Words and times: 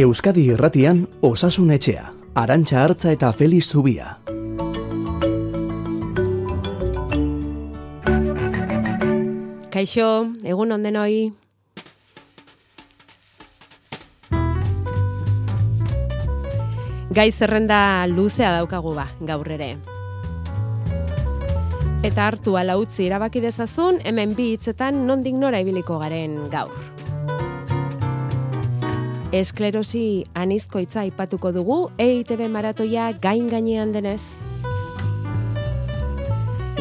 Euskadi 0.00 0.46
Irratian 0.48 1.02
Osasun 1.20 1.74
Etxea, 1.74 2.06
Arantxa 2.40 2.78
Hartza 2.80 3.10
eta 3.12 3.28
Feliz 3.36 3.66
Zubia. 3.68 4.14
Kaixo, 9.68 10.06
egun 10.40 10.72
ondenoi. 10.72 11.18
Gai 17.12 17.28
zerrenda 17.32 18.06
luzea 18.08 18.54
daukagu 18.56 18.94
ba, 18.96 19.04
gaur 19.20 19.52
ere. 19.52 19.74
Eta 22.00 22.30
hartu 22.30 22.56
ala 22.56 22.78
utzi 22.80 23.04
erabaki 23.10 23.44
dezazun, 23.44 24.00
hemen 24.08 24.32
bi 24.32 24.54
hitzetan 24.54 25.04
nondik 25.04 25.36
nora 25.36 25.60
ibiliko 25.60 26.00
garen 26.00 26.46
gaur. 26.48 26.89
Esklerosi 29.30 30.24
anizkoitza 30.34 31.04
ipatuko 31.06 31.52
dugu, 31.54 31.76
EITB 32.02 32.48
maratoia 32.50 33.12
gain 33.22 33.46
gainean 33.46 33.92
denez. 33.94 34.24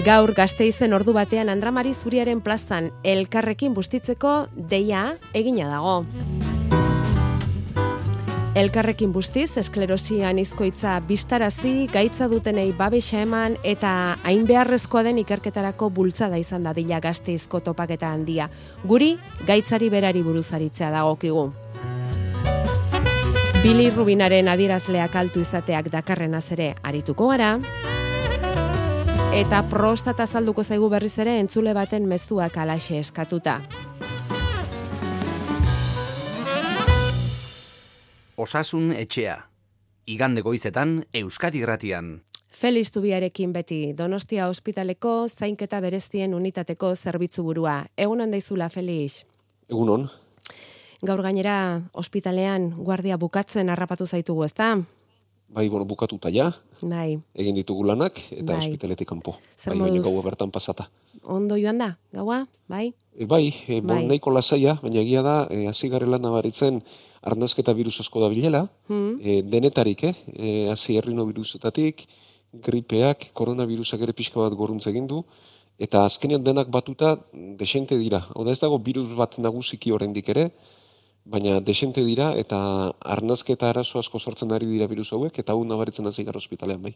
Gaur 0.02 0.34
gazteizen 0.34 0.96
ordu 0.98 1.14
batean 1.14 1.54
Andramari 1.54 1.94
Zuriaren 1.94 2.42
plazan 2.42 2.90
elkarrekin 3.04 3.78
bustitzeko 3.78 4.34
deia 4.72 5.04
egina 5.38 5.70
dago. 5.70 6.00
Elkarrekin 8.58 9.14
bustiz, 9.14 9.52
esklerosian 9.62 10.40
izkoitza 10.42 10.96
biztarazi, 11.06 11.86
gaitza 11.94 12.26
dutenei 12.32 12.72
babesa 12.74 13.22
eman 13.22 13.60
eta 13.62 14.18
hain 14.26 14.48
beharrezkoa 14.50 15.06
den 15.06 15.22
ikerketarako 15.22 15.92
bultzada 15.94 16.42
izan 16.42 16.66
dadila 16.66 16.98
gazteizko 17.00 17.62
topaketa 17.62 18.10
handia. 18.10 18.50
Guri, 18.90 19.14
gaitzari 19.46 19.94
berari 19.94 20.26
buruzaritzea 20.26 20.90
dagokigu. 20.98 21.52
Billy 23.60 23.90
Rubinaren 23.92 24.48
adierazleak 24.48 25.16
altu 25.20 25.42
izateak 25.44 25.90
dakarren 25.92 26.34
ere 26.56 26.68
arituko 26.82 27.26
gara. 27.28 27.60
Eta 29.36 29.60
prostata 29.68 30.24
azalduko 30.24 30.64
zaigu 30.64 30.88
berriz 30.90 31.18
ere 31.20 31.34
entzule 31.40 31.74
baten 31.74 32.08
mezuak 32.08 32.56
alaxe 32.58 33.00
eskatuta. 33.00 33.60
Osasun 38.38 38.94
etxea. 38.94 39.36
Igande 40.08 40.42
goizetan 40.42 41.04
Euskadi 41.14 41.60
Irratian. 41.60 42.24
Feliz 42.48 42.94
Zubiarekin 42.94 43.52
beti 43.52 43.94
Donostia 43.98 44.48
Ospitaleko 44.48 45.28
zainketa 45.28 45.82
berezien 45.82 46.34
unitateko 46.34 46.96
zerbitzu 46.96 47.44
burua. 47.44 47.86
Egun 47.98 48.22
on 48.22 48.32
daizula 48.32 48.70
Feliz. 48.70 49.26
Egun 49.70 49.90
on. 49.90 50.10
Gaur 51.02 51.22
gainera 51.24 51.82
ospitalean 51.96 52.74
guardia 52.76 53.16
bukatzen 53.18 53.70
harrapatu 53.72 54.06
zaitugu, 54.08 54.44
ezta? 54.44 54.74
Bai, 55.50 55.68
bueno, 55.72 55.86
bukatuta 55.88 56.30
ja. 56.30 56.52
Bai. 56.82 57.18
Egin 57.34 57.56
ditugu 57.56 57.86
lanak 57.88 58.20
eta 58.36 58.52
Bai. 58.54 58.58
ospitaletik 58.60 59.08
kanpo. 59.10 59.38
Zer 59.58 59.74
bai, 59.74 59.80
moduz? 59.90 60.04
gaua 60.06 60.22
bertan 60.28 60.52
pasata. 60.52 60.90
Ondo 61.24 61.56
joan 61.58 61.80
da, 61.80 61.94
gaua? 62.14 62.44
Bai? 62.70 62.92
E, 63.18 63.26
bai, 63.26 63.48
e, 63.68 63.80
Bai. 63.82 64.04
nahiko 64.08 64.30
lasaia, 64.32 64.76
baina 64.84 65.00
egia 65.02 65.24
da, 65.26 65.36
e, 65.50 65.66
hasi 65.68 65.90
garela 65.90 66.20
nabaritzen 66.22 66.82
arnazketa 67.24 67.74
virus 67.74 68.00
asko 68.04 68.22
da 68.22 68.30
bilela, 68.30 68.68
Hmm? 68.88 69.18
e, 69.22 69.42
denetarik, 69.42 70.04
eh? 70.04 70.16
E, 70.34 70.70
hasi 70.72 70.98
errinovirusetatik, 70.98 72.06
gripeak, 72.54 73.32
koronavirusak 73.34 74.02
ere 74.02 74.14
pixka 74.14 74.40
bat 74.40 74.54
goruntz 74.54 74.86
egin 74.88 75.08
du, 75.08 75.24
eta 75.80 76.06
azkenean 76.06 76.44
denak 76.44 76.70
batuta 76.70 77.18
desente 77.34 77.98
dira. 77.98 78.28
Hau 78.36 78.44
da 78.46 78.52
ez 78.52 78.60
dago 78.60 78.78
virus 78.80 79.08
bat 79.16 79.38
nagusiki 79.40 79.92
oraindik 79.92 80.30
ere, 80.30 80.52
baina 81.26 81.60
desente 81.62 82.04
dira 82.04 82.34
eta 82.38 82.58
arnazketa 83.02 83.70
arazo 83.70 84.00
asko 84.00 84.20
sortzen 84.20 84.52
ari 84.52 84.66
dira 84.66 84.88
virus 84.88 85.12
hauek, 85.14 85.40
eta 85.40 85.54
hau 85.54 85.64
nabaritzen 85.66 86.08
hasi 86.08 86.24
gara 86.24 86.38
ospitalean 86.38 86.82
bai. 86.82 86.96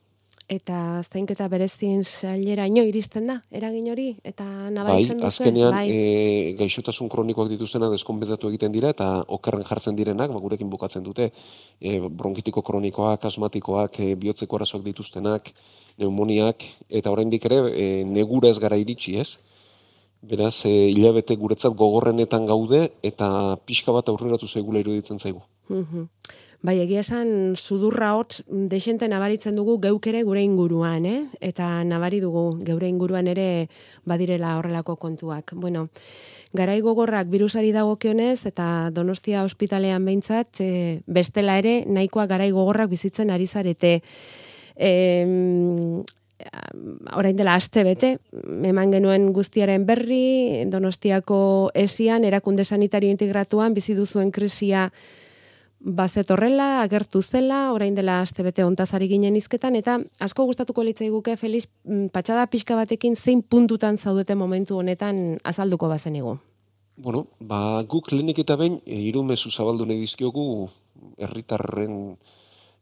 Eta 0.52 1.00
zainketa 1.08 1.48
berezien 1.48 2.04
sailera 2.04 2.66
ino 2.68 2.84
iristen 2.84 3.28
da, 3.28 3.38
eragin 3.50 3.88
hori? 3.90 4.10
Eta 4.28 4.44
Bai, 4.44 4.74
nabaritzen 4.76 5.22
duzu? 5.22 5.28
azkenean 5.28 5.72
bai. 5.72 5.86
e, 5.90 6.56
gaixotasun 6.60 7.08
kronikoak 7.10 7.48
dituztenak 7.54 7.94
deskonpentsatu 7.96 8.50
egiten 8.50 8.74
dira 8.74 8.90
eta 8.92 9.24
okerren 9.28 9.64
jartzen 9.64 9.96
direnak, 9.96 10.34
ba, 10.36 10.40
gurekin 10.44 10.70
bukatzen 10.70 11.04
dute, 11.04 11.32
e, 11.80 12.00
bronkitiko 12.10 12.62
kronikoak, 12.62 13.24
asmatikoak, 13.26 14.00
e, 14.00 14.16
bihotzeko 14.20 14.60
arazoak 14.60 14.84
dituztenak, 14.84 15.54
pneumoniak, 15.96 16.64
eta 16.90 17.12
oraindik 17.12 17.46
ere 17.46 17.62
e, 17.72 17.88
negura 18.04 18.50
ez 18.50 18.60
gara 18.60 18.76
iritsi, 18.76 19.16
ez? 19.24 19.38
Beraz, 20.24 20.64
e, 20.66 20.72
hilabete 20.94 21.36
guretzat 21.36 21.76
gogorrenetan 21.76 22.46
gaude 22.48 22.86
eta 23.04 23.58
pixka 23.68 23.92
bat 23.92 24.08
aurreratu 24.08 24.48
zaigula 24.48 24.80
iruditzen 24.80 25.20
zaigu. 25.20 25.44
Mhm. 25.68 26.08
Bai, 26.64 26.78
egia 26.80 27.02
esan 27.04 27.58
sudurra 27.60 28.14
hotz 28.16 28.40
desente 28.48 29.10
nabaritzen 29.12 29.58
dugu 29.60 29.82
geuk 29.84 30.08
ere 30.08 30.22
gure 30.24 30.40
inguruan, 30.40 31.06
eh? 31.06 31.26
Eta 31.44 31.84
nabari 31.84 32.22
dugu 32.24 32.46
geure 32.64 32.88
inguruan 32.88 33.28
ere 33.28 33.68
badirela 34.08 34.54
horrelako 34.62 34.96
kontuak. 34.96 35.52
Bueno, 35.60 35.90
garai 36.54 36.80
gogorrak 36.80 37.28
virusari 37.28 37.74
dagokionez 37.76 38.46
eta 38.48 38.92
Donostia 38.96 39.44
ospitalean 39.44 40.06
behintzat 40.08 40.64
e, 40.64 40.72
bestela 41.06 41.58
ere 41.60 41.82
nahikoa 41.84 42.30
garai 42.32 42.52
gogorrak 42.56 42.96
bizitzen 42.96 43.30
ari 43.30 43.48
zarete. 43.48 43.98
Em, 44.78 46.00
orain 47.14 47.36
dela 47.38 47.56
aste 47.56 47.84
bete, 47.86 48.18
eman 48.70 48.92
genuen 48.92 49.30
guztiaren 49.34 49.86
berri, 49.86 50.64
Donostiako 50.72 51.72
esian, 51.74 52.26
erakunde 52.26 52.66
sanitario 52.66 53.12
integratuan, 53.12 53.74
bizi 53.74 53.96
duzuen 53.96 54.32
krisia 54.32 54.90
bazetorrela, 55.84 56.82
agertu 56.82 57.22
zela, 57.22 57.74
orain 57.74 57.96
dela 57.96 58.22
aste 58.24 58.44
bete 58.44 58.64
ontazari 58.64 59.10
ginen 59.12 59.36
izketan, 59.36 59.76
eta 59.76 60.00
asko 60.24 60.46
gustatuko 60.48 60.84
litzaiguke 60.88 61.36
Feliz 61.38 61.68
mm, 61.84 62.08
patxada 62.16 62.48
pixka 62.48 62.78
batekin 62.80 63.16
zein 63.16 63.44
puntutan 63.44 63.98
zaudete 63.98 64.36
momentu 64.36 64.80
honetan 64.80 65.38
azalduko 65.44 65.90
bazenigu. 65.92 66.38
Bueno, 66.96 67.28
ba, 67.40 67.84
guk 67.90 68.12
lehenik 68.12 68.40
eta 68.40 68.56
behin, 68.56 68.80
e, 68.86 68.96
hiru 69.10 69.24
mezu 69.28 69.52
zabaldu 69.52 69.86
nahi 69.86 70.00
dizkiogu 70.06 70.70
herritarren 71.18 72.16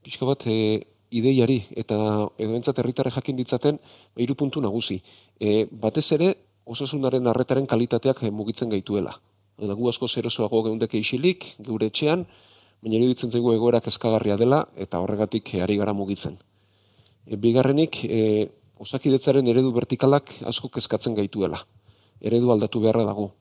pixka 0.03 0.27
bat 0.27 0.45
e, 0.45 0.83
ideiari, 1.11 1.59
eta 1.75 1.97
edo 2.39 2.55
entzat 2.57 2.79
herritarre 2.79 3.11
jakin 3.11 3.37
ditzaten, 3.39 3.79
hiru 4.15 4.35
puntu 4.39 4.61
nagusi. 4.63 5.01
E, 5.39 5.65
batez 5.71 6.07
ere, 6.17 6.31
osasunaren 6.65 7.27
arretaren 7.27 7.67
kalitateak 7.67 8.23
e, 8.23 8.31
mugitzen 8.31 8.71
gaituela. 8.71 9.17
Eta 9.61 9.75
gu 9.77 9.89
asko 9.91 10.07
zerosoago 10.07 10.63
geundeke 10.69 10.97
isilik, 10.97 11.45
geure 11.59 11.91
etxean, 11.91 12.25
baina 12.81 12.97
iruditzen 12.97 13.31
zaigu 13.31 13.53
egoera 13.53 13.81
kezkagarria 13.83 14.39
dela, 14.39 14.63
eta 14.75 15.03
horregatik 15.03 15.53
e, 15.55 15.61
ari 15.67 15.77
gara 15.77 15.93
mugitzen. 15.93 16.39
E, 17.27 17.35
bigarrenik, 17.35 18.01
e, 18.05 18.49
osakidetzaren 18.81 19.47
eredu 19.47 19.75
vertikalak 19.75 20.33
asko 20.49 20.71
kezkatzen 20.73 21.13
gaituela. 21.19 21.61
Eredu 22.21 22.49
aldatu 22.53 22.81
beharra 22.81 23.05
dago 23.05 23.31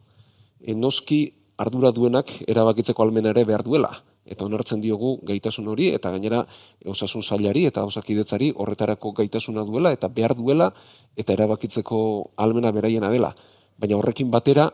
e, 0.61 0.75
noski 0.75 1.21
ardura 1.61 1.93
duenak 1.93 2.33
erabakitzeko 2.49 3.03
almena 3.05 3.33
ere 3.35 3.45
behar 3.49 3.65
duela. 3.65 3.91
Eta 4.31 4.47
onartzen 4.47 4.81
diogu 4.83 5.17
gaitasun 5.27 5.69
hori, 5.73 5.89
eta 5.97 6.13
gainera 6.15 6.45
osasun 6.93 7.23
sailari 7.23 7.65
eta 7.67 7.83
osakidetzari 7.89 8.53
horretarako 8.55 9.13
gaitasuna 9.19 9.65
duela, 9.67 9.91
eta 9.97 10.09
behar 10.09 10.37
duela, 10.39 10.71
eta 11.19 11.35
erabakitzeko 11.35 11.99
almena 12.45 12.71
beraiena 12.77 13.11
dela. 13.11 13.33
Baina 13.79 13.99
horrekin 13.99 14.31
batera, 14.31 14.69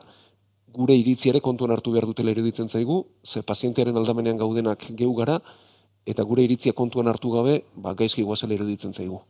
gure 0.77 0.97
iritzi 1.01 1.33
ere 1.33 1.41
kontuan 1.41 1.73
hartu 1.73 1.95
behar 1.95 2.05
dutela 2.11 2.35
iruditzen 2.35 2.69
zaigu, 2.69 2.99
ze 3.25 3.43
pazientearen 3.43 3.97
aldamenean 3.97 4.37
gaudenak 4.37 4.91
geu 4.99 5.15
gara, 5.17 5.41
eta 6.05 6.23
gure 6.23 6.45
iritzia 6.45 6.77
kontuan 6.77 7.09
hartu 7.09 7.33
gabe, 7.33 7.63
ba, 7.77 7.95
gaizki 7.95 8.23
guazela 8.23 8.55
iruditzen 8.55 8.93
zaigu. 8.93 9.23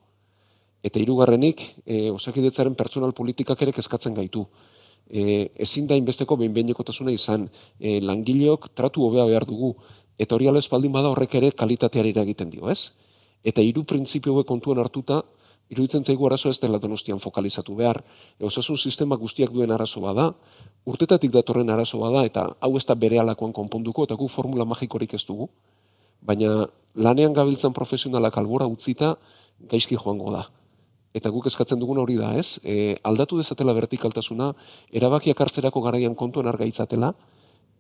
Eta 0.83 0.99
hirugarrenik, 1.01 1.63
e, 1.87 2.11
osakidetzaren 2.11 2.75
pertsonal 2.75 3.15
politikak 3.15 3.63
ere 3.63 3.73
kezkatzen 3.79 4.19
gaitu 4.19 4.45
e, 5.09 5.51
ezin 5.57 5.87
da 5.87 5.97
inbesteko 5.97 6.37
behinbeinekotasuna 6.41 7.15
izan, 7.15 7.49
e, 7.79 8.01
langileok 8.03 8.71
tratu 8.75 9.07
hobea 9.07 9.27
behar 9.31 9.47
dugu, 9.47 9.75
eta 10.19 10.35
hori 10.35 10.49
ala 10.49 10.63
espaldin 10.63 10.93
bada 10.93 11.11
horrek 11.13 11.35
ere 11.41 11.51
kalitateari 11.53 12.13
eragiten 12.15 12.51
dio, 12.51 12.71
ez? 12.71 12.93
Eta 13.45 13.63
hiru 13.63 13.85
printzipio 13.85 14.33
hauek 14.33 14.47
kontuan 14.49 14.81
hartuta, 14.83 15.23
iruditzen 15.71 16.05
zaigu 16.05 16.27
arazo 16.27 16.51
ez 16.51 16.59
dela 16.63 16.79
donostian 16.79 17.19
fokalizatu 17.19 17.75
behar. 17.75 18.03
E, 18.39 18.45
osasun 18.47 18.79
sistema 18.79 19.17
guztiak 19.17 19.51
duen 19.55 19.71
arazo 19.75 20.01
bada, 20.01 20.29
urtetatik 20.87 21.33
datorren 21.35 21.71
arazo 21.71 21.99
bada, 22.03 22.25
eta 22.27 22.47
hau 22.61 22.77
ez 22.79 22.85
da 22.87 22.95
bere 22.95 23.19
alakoan 23.19 23.53
konponduko, 23.53 24.05
eta 24.07 24.15
gu 24.15 24.29
formula 24.29 24.65
magikorik 24.65 25.15
ez 25.15 25.25
dugu, 25.27 25.49
baina 26.23 26.69
lanean 26.95 27.35
gabiltzan 27.35 27.75
profesionalak 27.75 28.39
albora 28.39 28.67
utzita, 28.71 29.17
gaizki 29.71 29.97
joango 29.97 30.33
da 30.33 30.47
eta 31.17 31.31
guk 31.33 31.47
eskatzen 31.49 31.81
duguna 31.81 32.03
hori 32.03 32.19
da, 32.21 32.35
ez? 32.37 32.59
E, 32.61 32.99
aldatu 33.09 33.39
dezatela 33.41 33.73
vertikaltasuna, 33.73 34.51
erabakiak 34.93 35.39
hartzerako 35.41 35.81
garaian 35.87 36.15
kontuan 36.15 36.51
argaitzatela, 36.51 37.15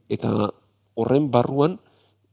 eta 0.09 0.31
horren 0.97 1.27
barruan, 1.35 1.77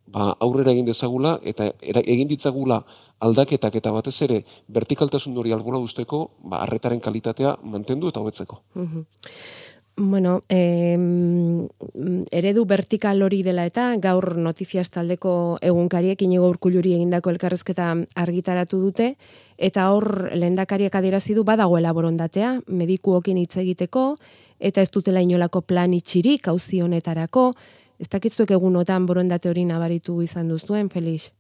ba, 0.06 0.34
aurrera 0.40 0.72
egin 0.72 0.86
dezagula, 0.86 1.38
eta 1.44 1.72
era, 1.82 2.02
egin 2.06 2.28
ditzagula 2.28 2.84
aldaketak 3.24 3.76
eta 3.80 3.92
batez 3.96 4.16
ere 4.28 4.44
vertikaltasun 4.68 5.38
hori 5.38 5.54
alguna 5.56 5.80
usteko, 5.80 6.26
ba, 6.44 6.64
arretaren 6.64 7.00
kalitatea 7.00 7.58
mantendu 7.64 8.10
eta 8.12 8.20
hobetzeko. 8.20 8.62
Bueno, 9.96 10.40
eh, 10.50 10.98
eredu 12.32 12.66
vertikal 12.66 13.22
hori 13.22 13.44
dela 13.46 13.68
eta 13.70 13.92
gaur 14.02 14.38
notiziaz 14.42 14.88
taldeko 14.90 15.60
egunkariek 15.62 16.22
inigo 16.26 16.48
urkuluri 16.50 16.96
egindako 16.96 17.30
elkarrezketa 17.30 17.92
argitaratu 18.16 18.80
dute, 18.82 19.12
eta 19.58 19.92
hor 19.94 20.32
lehendakariak 20.34 20.96
adierazi 20.98 21.38
du 21.38 21.44
badagoela 21.46 21.94
borondatea, 21.94 22.56
medikuokin 22.68 23.38
hitz 23.38 23.58
egiteko, 23.62 24.16
eta 24.60 24.82
ez 24.82 24.90
dutela 24.90 25.22
inolako 25.22 25.62
plan 25.62 25.94
itxirik 25.94 26.48
hauzi 26.48 26.82
honetarako, 26.82 27.52
ez 28.04 28.10
dakitzuek 28.12 28.52
egunotan 28.58 29.08
borondate 29.08 29.50
hori 29.50 29.64
nabaritu 29.70 30.20
izan 30.26 30.52
duzuen, 30.52 30.92
Felix? 30.92 31.32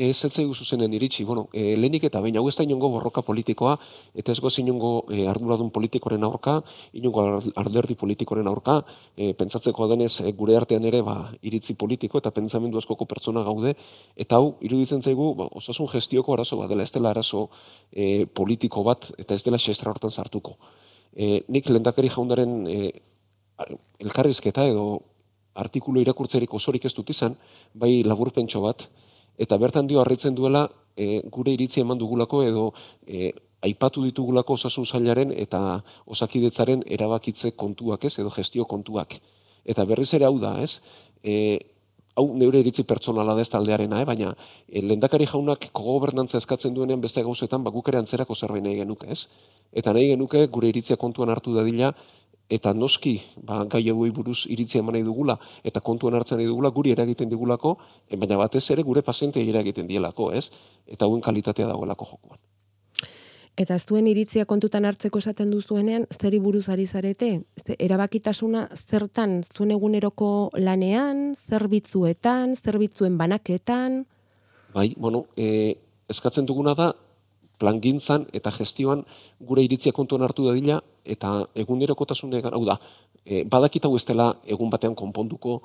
Ez 0.00 0.24
ez 0.24 0.30
zaigu 0.32 0.54
zuzenen 0.54 0.94
iritsi, 0.96 1.26
bueno, 1.28 1.42
e, 1.52 1.74
lehenik 1.76 2.06
eta 2.08 2.22
baina 2.24 2.40
hau 2.40 2.48
ez 2.48 2.54
da 2.56 2.64
inongo 2.64 2.88
borroka 2.94 3.20
politikoa, 3.26 3.74
eta 4.16 4.32
ez 4.32 4.40
goz 4.40 4.54
inongo 4.62 4.92
e, 5.12 5.26
arduradun 5.28 5.68
politikoren 5.74 6.24
aurka, 6.24 6.54
inongo 6.96 7.24
arderdi 7.60 7.98
politikoren 8.00 8.48
aurka, 8.48 8.78
e, 9.12 9.34
pentsatzeko 9.36 9.90
denez 9.90 10.14
e, 10.22 10.32
gure 10.38 10.56
artean 10.56 10.86
ere 10.88 11.02
ba, 11.04 11.18
iritzi 11.42 11.76
politiko 11.82 12.22
eta 12.22 12.32
pentsamendu 12.38 12.80
askoko 12.80 13.04
pertsona 13.10 13.44
gaude, 13.44 13.74
eta 14.16 14.40
hau 14.40 14.54
iruditzen 14.64 15.04
zaigu 15.04 15.34
ba, 15.42 15.50
osasun 15.60 15.90
gestioko 15.92 16.38
arazo 16.38 16.62
bat 16.62 16.72
dela, 16.72 16.88
ez 16.88 16.96
dela 16.96 17.12
arazo 17.12 17.50
e, 17.92 18.24
politiko 18.24 18.86
bat, 18.88 19.10
eta 19.20 19.36
ez 19.36 19.44
dela 19.44 19.60
xestra 19.60 19.92
hortan 19.92 20.16
sartuko. 20.16 20.56
E, 21.12 21.42
nik 21.52 21.68
lendakari 21.68 22.08
jaundaren 22.08 22.64
e, 22.70 22.80
elkarrizketa 24.00 24.64
edo 24.70 24.86
artikulu 25.54 26.00
irakurtzerik 26.00 26.54
osorik 26.54 26.84
ez 26.84 26.94
dut 26.94 27.10
izan, 27.10 27.36
bai 27.74 28.02
laburpentso 28.06 28.60
bat, 28.62 28.86
eta 29.38 29.58
bertan 29.58 29.86
dio 29.86 30.00
harritzen 30.00 30.34
duela 30.34 30.68
e, 30.96 31.22
gure 31.32 31.52
iritzi 31.56 31.80
eman 31.80 31.98
dugulako 31.98 32.42
edo 32.44 32.70
e, 33.06 33.32
aipatu 33.66 34.04
ditugulako 34.04 34.56
osasun 34.56 34.86
zailaren 34.86 35.32
eta 35.36 35.82
osakidetzaren 36.06 36.84
erabakitze 36.86 37.52
kontuak 37.52 38.04
ez, 38.04 38.18
edo 38.18 38.30
gestio 38.30 38.64
kontuak. 38.64 39.18
Eta 39.64 39.84
berriz 39.84 40.12
ere 40.16 40.28
hau 40.28 40.38
da, 40.40 40.54
ez? 40.62 40.80
E, 41.22 41.58
hau 42.16 42.26
neure 42.36 42.60
iritzi 42.60 42.84
pertsonala 42.88 43.34
da 43.36 43.44
ez 43.44 43.50
taldearena, 43.52 44.00
eh? 44.00 44.06
baina 44.08 44.32
e, 44.68 44.82
lendakari 44.82 45.28
jaunak 45.30 45.68
kogobernantza 45.76 46.40
eskatzen 46.40 46.74
duenean 46.76 47.00
beste 47.04 47.22
gauzetan 47.26 47.64
bakuk 47.64 47.88
ere 47.92 48.00
antzerako 48.00 48.34
zerbait 48.34 48.64
nahi 48.64 48.80
genuke, 48.80 49.08
ez? 49.12 49.28
Eta 49.72 49.94
nahi 49.96 50.10
genuke 50.14 50.46
gure 50.54 50.72
iritzia 50.72 50.96
kontuan 51.00 51.30
hartu 51.30 51.54
dadila 51.54 51.92
eta 52.50 52.74
noski 52.74 53.14
ba, 53.46 53.62
gai 53.70 53.82
hauei 53.88 54.10
buruz 54.10 54.44
iritzia 54.50 54.82
eman 54.82 54.98
nahi 54.98 55.06
dugula 55.06 55.38
eta 55.64 55.80
kontuan 55.80 56.18
hartzen 56.18 56.40
nahi 56.40 56.48
dugula 56.50 56.70
guri 56.74 56.92
eragiten 56.96 57.30
digulako, 57.30 57.76
e, 58.08 58.16
baina 58.16 58.36
batez 58.40 58.64
ere 58.74 58.82
gure 58.82 59.02
pazientei 59.06 59.48
eragiten 59.48 59.86
dielako, 59.86 60.32
ez? 60.32 60.50
Eta 60.86 61.06
hauen 61.06 61.22
kalitatea 61.22 61.68
dagoelako 61.70 62.08
jokoan. 62.12 62.40
Eta 63.60 63.74
ez 63.76 63.84
duen 63.86 64.06
iritzia 64.06 64.46
kontutan 64.48 64.86
hartzeko 64.88 65.20
esaten 65.20 65.50
duzuenean, 65.52 66.06
zeri 66.10 66.38
buruz 66.40 66.68
ari 66.72 66.86
zarete? 66.86 67.30
erabakitasuna 67.78 68.68
zertan, 68.74 69.42
zuen 69.54 69.70
eguneroko 69.74 70.50
lanean, 70.56 71.34
zerbitzuetan, 71.36 72.56
zerbitzuen 72.56 73.18
banaketan? 73.18 74.04
Bai, 74.74 74.94
bueno, 74.96 75.26
e, 75.36 75.76
eskatzen 76.08 76.46
duguna 76.46 76.74
da, 76.74 76.94
plangintzan 77.60 78.26
eta 78.32 78.52
gestioan 78.56 79.04
gure 79.50 79.62
iritzia 79.66 79.92
kontuan 79.92 80.24
hartu 80.26 80.48
dadila 80.48 80.80
eta 81.04 81.32
egunerokotasune 81.62 82.42
hau 82.52 82.64
da, 82.64 82.78
e, 83.24 83.44
badakit 83.44 83.84
hau 83.84 83.94
ez 83.96 84.04
dela 84.08 84.32
egun 84.46 84.70
batean 84.70 84.96
konponduko, 84.96 85.60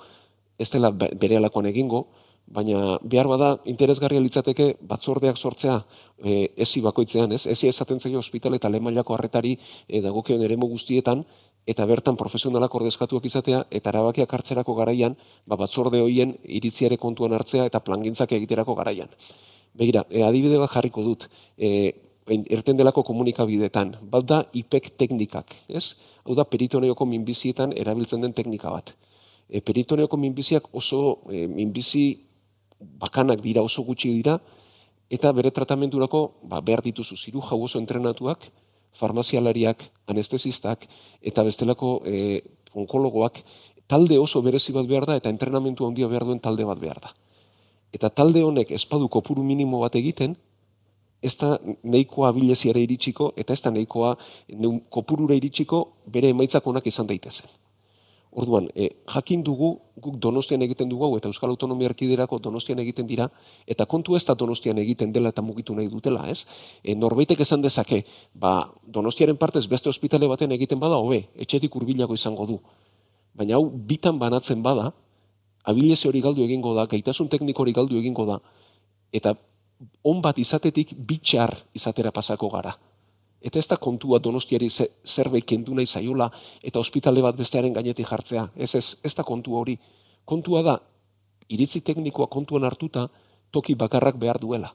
ez 0.60 0.70
dela 0.72 0.92
bere 0.92 1.38
alakoan 1.38 1.72
egingo, 1.72 2.06
baina 2.48 3.00
behar 3.02 3.28
bada 3.28 3.50
interesgarria 3.66 4.22
litzateke 4.22 4.76
batzordeak 4.90 5.38
sortzea 5.38 5.80
e, 6.20 6.52
ezi 6.68 6.82
bakoitzean, 6.86 7.34
ez? 7.34 7.46
Ezi 7.48 7.68
esaten 7.72 8.00
zaio 8.00 8.22
ospitale 8.22 8.60
eta 8.62 8.70
lemailako 8.70 9.16
harretari 9.16 9.56
e, 9.88 10.02
dagokion 10.02 10.44
eremu 10.46 10.70
guztietan, 10.76 11.26
eta 11.66 11.86
bertan 11.90 12.18
profesionalak 12.18 12.76
ordezkatuak 12.78 13.26
izatea, 13.26 13.64
eta 13.72 13.90
erabakiak 13.90 14.34
hartzerako 14.38 14.76
garaian, 14.78 15.18
ba, 15.50 15.58
batzorde 15.58 16.02
hoien 16.02 16.36
iritziare 16.46 16.98
kontuan 17.02 17.34
hartzea 17.34 17.66
eta 17.72 17.82
plangintzak 17.82 18.36
egiterako 18.38 18.76
garaian. 18.78 19.10
Begira, 19.76 20.06
e, 20.10 20.24
adibide 20.24 20.58
bat 20.62 20.72
jarriko 20.72 21.04
dut, 21.04 21.28
e, 21.60 21.92
erten 22.26 22.78
delako 22.80 23.04
komunikabidetan, 23.06 23.96
bat 24.12 24.26
da 24.26 24.38
IPEC 24.54 24.94
teknikak, 24.98 25.54
ez? 25.68 25.96
Hau 26.24 26.36
da 26.38 26.46
peritoneoko 26.48 27.06
minbizietan 27.06 27.76
erabiltzen 27.76 28.24
den 28.24 28.34
teknika 28.34 28.72
bat. 28.72 28.94
E, 29.50 29.62
peritoneoko 29.62 30.18
minbiziak 30.18 30.72
oso 30.74 31.20
e, 31.30 31.46
minbizi 31.48 32.06
bakanak 33.04 33.44
dira, 33.44 33.62
oso 33.62 33.84
gutxi 33.84 34.14
dira, 34.16 34.40
eta 35.12 35.32
bere 35.36 35.52
tratamendurako 35.52 36.24
ba, 36.50 36.62
behar 36.62 36.82
dituzu 36.82 37.18
ziru 37.20 37.44
jau 37.46 37.60
oso 37.68 37.80
entrenatuak, 37.80 38.48
farmazialariak, 38.96 39.84
anestesistak, 40.08 40.88
eta 41.22 41.44
bestelako 41.44 42.00
e, 42.08 42.42
onkologoak, 42.74 43.44
talde 43.92 44.18
oso 44.18 44.42
berezi 44.42 44.74
bat 44.74 44.88
behar 44.88 45.06
da, 45.06 45.20
eta 45.20 45.30
entrenamentu 45.30 45.86
handia 45.86 46.08
behar 46.08 46.26
duen 46.26 46.40
talde 46.40 46.66
bat 46.66 46.80
behar 46.80 47.04
da 47.04 47.14
eta 47.96 48.12
talde 48.12 48.44
honek 48.44 48.72
espadu 48.76 49.08
kopuru 49.10 49.44
minimo 49.44 49.80
bat 49.84 49.96
egiten, 49.96 50.36
ez 51.26 51.36
da 51.42 51.56
neikoa 51.84 52.32
bileziara 52.36 52.82
iritsiko, 52.84 53.32
eta 53.40 53.56
ez 53.56 53.62
da 53.66 53.72
neikoa 53.74 54.16
kopurura 54.94 55.38
iritsiko 55.40 55.86
bere 56.12 56.30
emaitzak 56.36 56.68
onak 56.68 56.88
izan 56.92 57.08
daitezen. 57.10 57.50
Orduan, 58.36 58.66
e, 58.76 58.90
jakin 59.08 59.46
dugu, 59.48 59.70
guk 60.04 60.18
donostian 60.20 60.64
egiten 60.66 60.90
dugu, 60.92 61.08
eta 61.16 61.30
Euskal 61.32 61.54
Autonomia 61.54 61.88
Erkiderako 61.88 62.42
donostian 62.44 62.82
egiten 62.84 63.08
dira, 63.08 63.30
eta 63.66 63.86
kontu 63.88 64.18
ez 64.20 64.26
da 64.28 64.36
donostian 64.36 64.82
egiten 64.84 65.14
dela 65.16 65.32
eta 65.32 65.42
mugitu 65.42 65.76
nahi 65.76 65.88
dutela, 65.88 66.26
ez? 66.28 66.44
E, 66.84 66.98
norbaitek 67.00 67.46
esan 67.46 67.64
dezake, 67.64 68.02
ba, 68.34 68.74
donostiaren 68.98 69.40
partez 69.40 69.64
beste 69.72 69.90
ospitale 69.90 70.28
baten 70.28 70.52
egiten 70.52 70.84
bada, 70.84 71.00
hobe, 71.00 71.22
etxetik 71.46 71.80
hurbilago 71.80 72.20
izango 72.20 72.50
du. 72.50 72.60
Baina 73.40 73.56
hau, 73.56 73.70
bitan 73.72 74.20
banatzen 74.20 74.62
bada, 74.68 74.92
abilese 75.66 76.08
hori 76.08 76.22
galdu 76.22 76.44
egingo 76.46 76.74
da, 76.78 76.86
gaitasun 76.92 77.30
tekniko 77.30 77.64
hori 77.64 77.74
galdu 77.74 77.98
egingo 78.00 78.26
da, 78.30 78.40
eta 79.14 79.36
on 80.04 80.22
bat 80.22 80.38
izatetik 80.40 80.94
bitxar 80.96 81.56
izatera 81.74 82.12
pasako 82.12 82.50
gara. 82.54 82.76
Eta 83.46 83.60
ez 83.60 83.68
da 83.70 83.78
kontua 83.78 84.20
donostiari 84.20 84.70
zerbait 84.72 85.46
kendu 85.46 85.76
nahi 85.78 85.86
zaiola 85.86 86.30
eta 86.64 86.80
ospitale 86.80 87.22
bat 87.22 87.36
bestearen 87.38 87.74
gainetik 87.74 88.08
jartzea. 88.10 88.48
Ez, 88.56 88.74
ez, 88.76 88.86
ez 89.04 89.14
da 89.14 89.24
kontua 89.24 89.60
hori. 89.60 89.76
Kontua 90.26 90.64
da, 90.66 90.80
iritzi 91.50 91.82
teknikoa 91.86 92.26
kontuan 92.28 92.66
hartuta, 92.66 93.06
toki 93.52 93.76
bakarrak 93.76 94.18
behar 94.18 94.40
duela. 94.42 94.72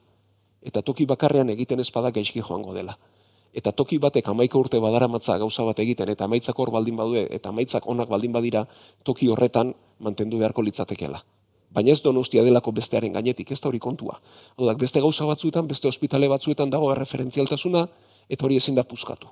Eta 0.61 0.81
toki 0.81 1.05
bakarrean 1.09 1.49
egiten 1.49 1.83
ezpada 1.83 2.13
gaizki 2.15 2.39
joango 2.39 2.73
dela 2.77 2.95
eta 3.53 3.71
toki 3.71 3.99
batek 3.99 4.27
amaika 4.31 4.57
urte 4.57 4.79
badara 4.79 5.07
matza 5.07 5.37
gauza 5.37 5.63
bat 5.67 5.79
egiten, 5.79 6.09
eta 6.09 6.25
amaitzak 6.25 6.59
hor 6.59 6.71
baldin 6.71 6.95
badue, 6.95 7.27
eta 7.29 7.49
amaitzak 7.49 7.87
onak 7.87 8.09
baldin 8.09 8.31
badira, 8.31 8.65
toki 9.03 9.27
horretan 9.27 9.73
mantendu 9.99 10.39
beharko 10.39 10.61
litzatekeela. 10.61 11.21
Baina 11.71 11.91
ez 11.91 12.01
donostia 12.03 12.43
delako 12.43 12.71
bestearen 12.75 13.13
gainetik, 13.13 13.51
ez 13.51 13.59
da 13.61 13.69
hori 13.69 13.79
kontua. 13.79 14.17
Odak, 14.57 14.77
beste 14.79 14.99
gauza 14.99 15.25
batzuetan, 15.25 15.67
beste 15.67 15.87
ospitale 15.87 16.27
batzuetan 16.27 16.69
dago 16.69 16.91
erreferentzialtasuna, 16.91 17.85
eta 18.29 18.45
hori 18.45 18.57
ezin 18.59 18.75
da 18.75 18.83
puzkatu. 18.83 19.31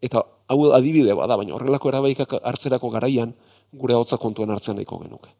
Eta 0.00 0.22
hau 0.48 0.58
adibide 0.76 1.14
bada, 1.16 1.36
baina 1.36 1.56
horrelako 1.56 1.92
erabaikak 1.92 2.38
hartzerako 2.42 2.90
garaian, 2.90 3.34
gure 3.72 3.96
hotza 3.96 4.16
kontuan 4.16 4.50
hartzen 4.50 4.76
nahiko 4.76 4.98
genuke. 5.04 5.32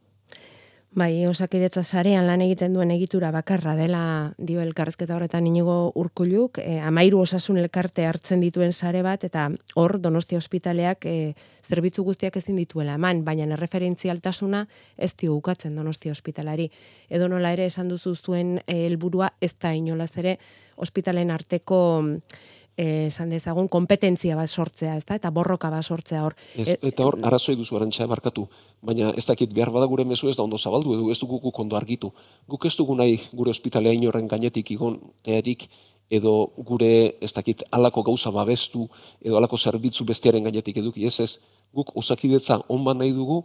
Bai, 0.95 1.27
osakidetza 1.27 1.83
sarean 1.85 2.25
lan 2.27 2.41
egiten 2.41 2.73
duen 2.73 2.91
egitura 2.95 3.29
bakarra 3.35 3.75
dela 3.77 4.33
dio 4.39 4.63
elkarrezketa 4.63 5.17
horretan 5.17 5.47
inigo 5.47 5.93
urkuluk, 5.95 6.61
e, 6.63 6.79
amairu 6.81 7.21
osasun 7.21 7.59
elkarte 7.61 8.07
hartzen 8.07 8.41
dituen 8.41 8.73
sare 8.73 9.03
bat, 9.03 9.25
eta 9.25 9.51
hor 9.75 9.99
donosti 10.01 10.39
ospitaleak 10.39 11.05
e, 11.05 11.35
zerbitzu 11.67 12.05
guztiak 12.07 12.39
ezin 12.41 12.57
dituela 12.57 12.95
eman, 12.95 13.25
baina 13.27 13.59
referentzialtasuna 13.59 14.67
ez 14.97 15.13
dio 15.21 15.35
ukatzen 15.35 15.75
donosti 15.77 16.11
ospitalari. 16.11 16.71
Edo 17.11 17.29
nola 17.29 17.53
ere 17.53 17.67
esan 17.67 17.91
duzu 17.93 18.15
zuen 18.17 18.61
e, 18.67 18.87
helburua 18.87 19.35
ez 19.41 19.53
da 19.61 19.75
inolaz 19.75 20.15
ere 20.17 20.39
ospitalen 20.77 21.31
arteko 21.31 21.81
eh, 22.05 22.21
esan 22.77 23.31
dezagun, 23.33 23.69
kompetentzia 23.73 24.37
bat 24.37 24.51
sortzea, 24.51 24.97
ezta? 24.97 25.17
eta 25.17 25.31
borroka 25.31 25.71
bat 25.73 25.85
sortzea 25.85 26.23
hor. 26.25 26.37
Ez, 26.55 26.69
e, 26.75 26.79
eta 26.91 27.07
hor, 27.07 27.19
arazoi 27.25 27.57
duzu 27.57 27.77
arantxa 27.77 28.07
barkatu, 28.07 28.47
baina 28.83 29.13
ez 29.17 29.25
dakit 29.27 29.53
behar 29.57 29.71
bada 29.73 29.89
gure 29.89 30.05
mezu 30.05 30.29
ez 30.29 30.37
da 30.37 30.45
ondo 30.45 30.59
zabaldu, 30.59 30.95
edo 30.95 31.11
ez 31.11 31.19
dugu 31.19 31.41
guk 31.41 31.59
ondo 31.59 31.77
argitu. 31.77 32.13
Guk 32.47 32.67
ez 32.67 32.77
dugu 32.77 32.95
nahi 32.95 33.19
gure 33.33 33.51
ospitalea 33.51 33.93
inorren 33.97 34.29
gainetik 34.29 34.71
igon 34.71 35.01
tearik, 35.25 35.69
edo 36.11 36.53
gure 36.57 37.17
ez 37.21 37.33
dakit 37.33 37.65
alako 37.71 38.03
gauza 38.03 38.31
babestu, 38.31 38.87
edo 39.21 39.39
alako 39.39 39.57
zerbitzu 39.57 40.05
bestearen 40.05 40.45
gainetik 40.45 40.77
eduki, 40.77 41.07
ez 41.07 41.21
ez, 41.21 41.39
guk 41.75 41.97
osakidetza 41.97 42.61
onban 42.69 42.99
nahi 42.99 43.13
dugu, 43.13 43.45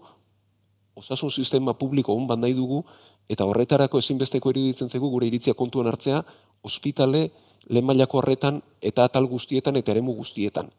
osasun 0.96 1.32
sistema 1.32 1.74
publiko 1.74 2.14
onban 2.14 2.42
nahi 2.42 2.54
dugu, 2.54 2.84
eta 3.30 3.48
horretarako 3.48 4.02
ezinbesteko 4.04 4.52
iruditzen 4.52 4.90
zaigu 4.90 5.10
gure 5.10 5.28
iritzia 5.28 5.54
kontuan 5.54 5.88
hartzea, 5.88 6.22
ospitale, 6.62 7.30
lehen 7.70 7.86
mailako 7.86 8.18
horretan 8.20 8.62
eta 8.82 9.06
atal 9.06 9.28
guztietan 9.28 9.76
eta 9.76 9.92
eremu 9.92 10.14
guztietan. 10.16 10.72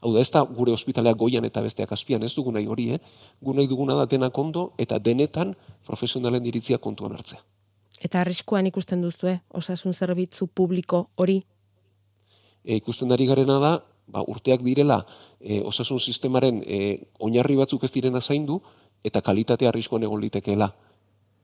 Hau 0.00 0.14
da, 0.14 0.20
ez 0.20 0.30
da 0.32 0.40
gure 0.48 0.72
ospitaleak 0.72 1.16
goian 1.20 1.44
eta 1.44 1.60
besteak 1.60 1.92
azpian, 1.92 2.22
ez 2.24 2.32
dugu 2.34 2.52
nahi 2.52 2.66
hori, 2.66 2.88
eh? 2.94 3.00
Gu 3.44 3.54
nahi 3.54 3.68
duguna 3.68 3.94
da 3.98 4.06
denak 4.08 4.38
ondo 4.38 4.72
eta 4.78 4.98
denetan 4.98 5.54
profesionalen 5.86 6.46
iritzia 6.46 6.78
kontuan 6.78 7.12
hartzea. 7.12 7.40
Eta 8.00 8.22
arriskuan 8.22 8.66
ikusten 8.66 9.02
duzu, 9.04 9.28
eh? 9.28 9.38
Osasun 9.52 9.92
zerbitzu 9.92 10.46
publiko 10.46 11.10
hori? 11.16 11.42
E, 12.64 12.76
ikusten 12.76 13.12
ari 13.12 13.26
garena 13.28 13.58
da, 13.60 13.72
ba, 14.08 14.24
urteak 14.24 14.64
direla 14.64 15.02
e, 15.40 15.60
osasun 15.60 16.00
sistemaren 16.00 16.62
e, 16.64 16.78
oinarri 17.18 17.56
batzuk 17.60 17.84
ez 17.84 17.92
direna 17.92 18.20
zaindu 18.20 18.60
eta 19.04 19.20
kalitatea 19.20 19.68
arriskoan 19.68 20.04
egon 20.08 20.20
litekeela. 20.20 20.72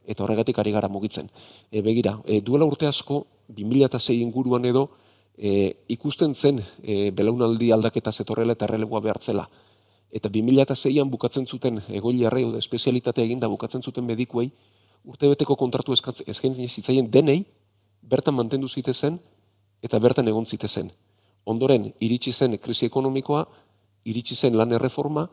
Eta 0.06 0.25
horregatik 0.25 0.58
ari 0.62 0.72
gara 0.72 0.88
mugitzen. 0.88 1.28
E, 1.70 1.82
begira, 1.82 2.20
e, 2.25 2.40
duela 2.40 2.64
urte 2.64 2.86
asko, 2.86 3.26
2006 3.48 4.14
inguruan 4.22 4.64
edo, 4.64 4.88
e, 5.36 5.84
ikusten 5.88 6.34
zen 6.34 6.62
e, 6.82 7.10
belaunaldi 7.10 7.72
aldaketa 7.72 8.12
zetorrela 8.12 8.54
eta 8.56 8.64
errelegua 8.70 9.02
behartzela. 9.04 9.48
Eta 10.10 10.30
2006an 10.30 11.10
bukatzen 11.10 11.46
zuten 11.46 11.82
egoiliarrei 11.90 12.46
edo 12.46 12.58
espezialitatea 12.62 13.25
eginda 13.25 13.50
bukatzen 13.50 13.82
zuten 13.82 14.06
medikuei, 14.06 14.50
urtebeteko 15.04 15.56
kontratu 15.56 15.92
eskaintzen 15.92 16.68
zitzaien 16.68 17.10
denei, 17.10 17.44
bertan 18.02 18.34
mantendu 18.34 18.68
zitezen 18.68 19.18
eta 19.82 19.98
bertan 19.98 20.28
egon 20.28 20.46
zitezen. 20.46 20.90
Ondoren, 21.46 21.92
iritsi 22.00 22.32
zen 22.32 22.56
krisi 22.58 22.86
ekonomikoa, 22.86 23.44
iritsi 24.04 24.34
zen 24.34 24.56
lan 24.56 24.72
erreforma, 24.72 25.26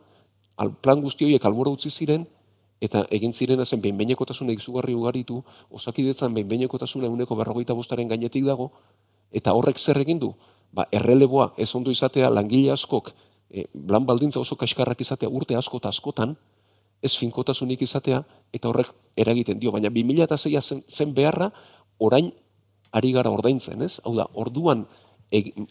al 0.57 0.73
plan 0.81 1.01
guzti 1.01 1.25
horiek 1.25 1.45
albora 1.45 1.73
utzi 1.73 1.89
ziren, 1.89 2.27
eta 2.81 3.05
egin 3.11 3.33
ziren 3.33 3.65
zen 3.65 3.81
behinbeinekotasuna 3.81 4.51
izugarri 4.51 4.93
ugaritu, 4.93 5.43
osakidetzan 5.71 6.33
behinbeinekotasuna 6.33 7.07
uneko 7.07 7.35
berrogeita 7.35 7.73
bostaren 7.73 8.07
gainetik 8.07 8.45
dago, 8.45 8.71
eta 9.31 9.53
horrek 9.53 9.79
zer 9.79 9.97
egin 9.97 10.19
du? 10.19 10.33
Ba, 10.73 10.87
erreleboa 10.91 11.53
ez 11.57 11.69
ondo 11.75 11.91
izatea 11.91 12.29
langile 12.29 12.71
askok, 12.73 13.13
e, 13.49 13.65
lan 13.87 14.05
baldintza 14.05 14.39
oso 14.39 14.55
kaskarrak 14.55 15.01
izatea 15.01 15.29
urte 15.29 15.55
asko 15.55 15.77
eta 15.77 15.89
askotan, 15.89 16.35
ez 17.03 17.13
finkotasunik 17.19 17.81
izatea, 17.83 18.23
eta 18.53 18.69
horrek 18.69 18.89
eragiten 19.19 19.59
dio. 19.59 19.71
Baina 19.71 19.91
2006 19.91 20.61
zen, 20.61 20.83
zen 20.89 21.13
beharra, 21.13 21.51
orain 21.99 22.31
ari 22.93 23.11
gara 23.11 23.31
ordaintzen, 23.33 23.81
ez? 23.81 23.99
Hau 24.05 24.15
da, 24.15 24.27
orduan 24.33 24.85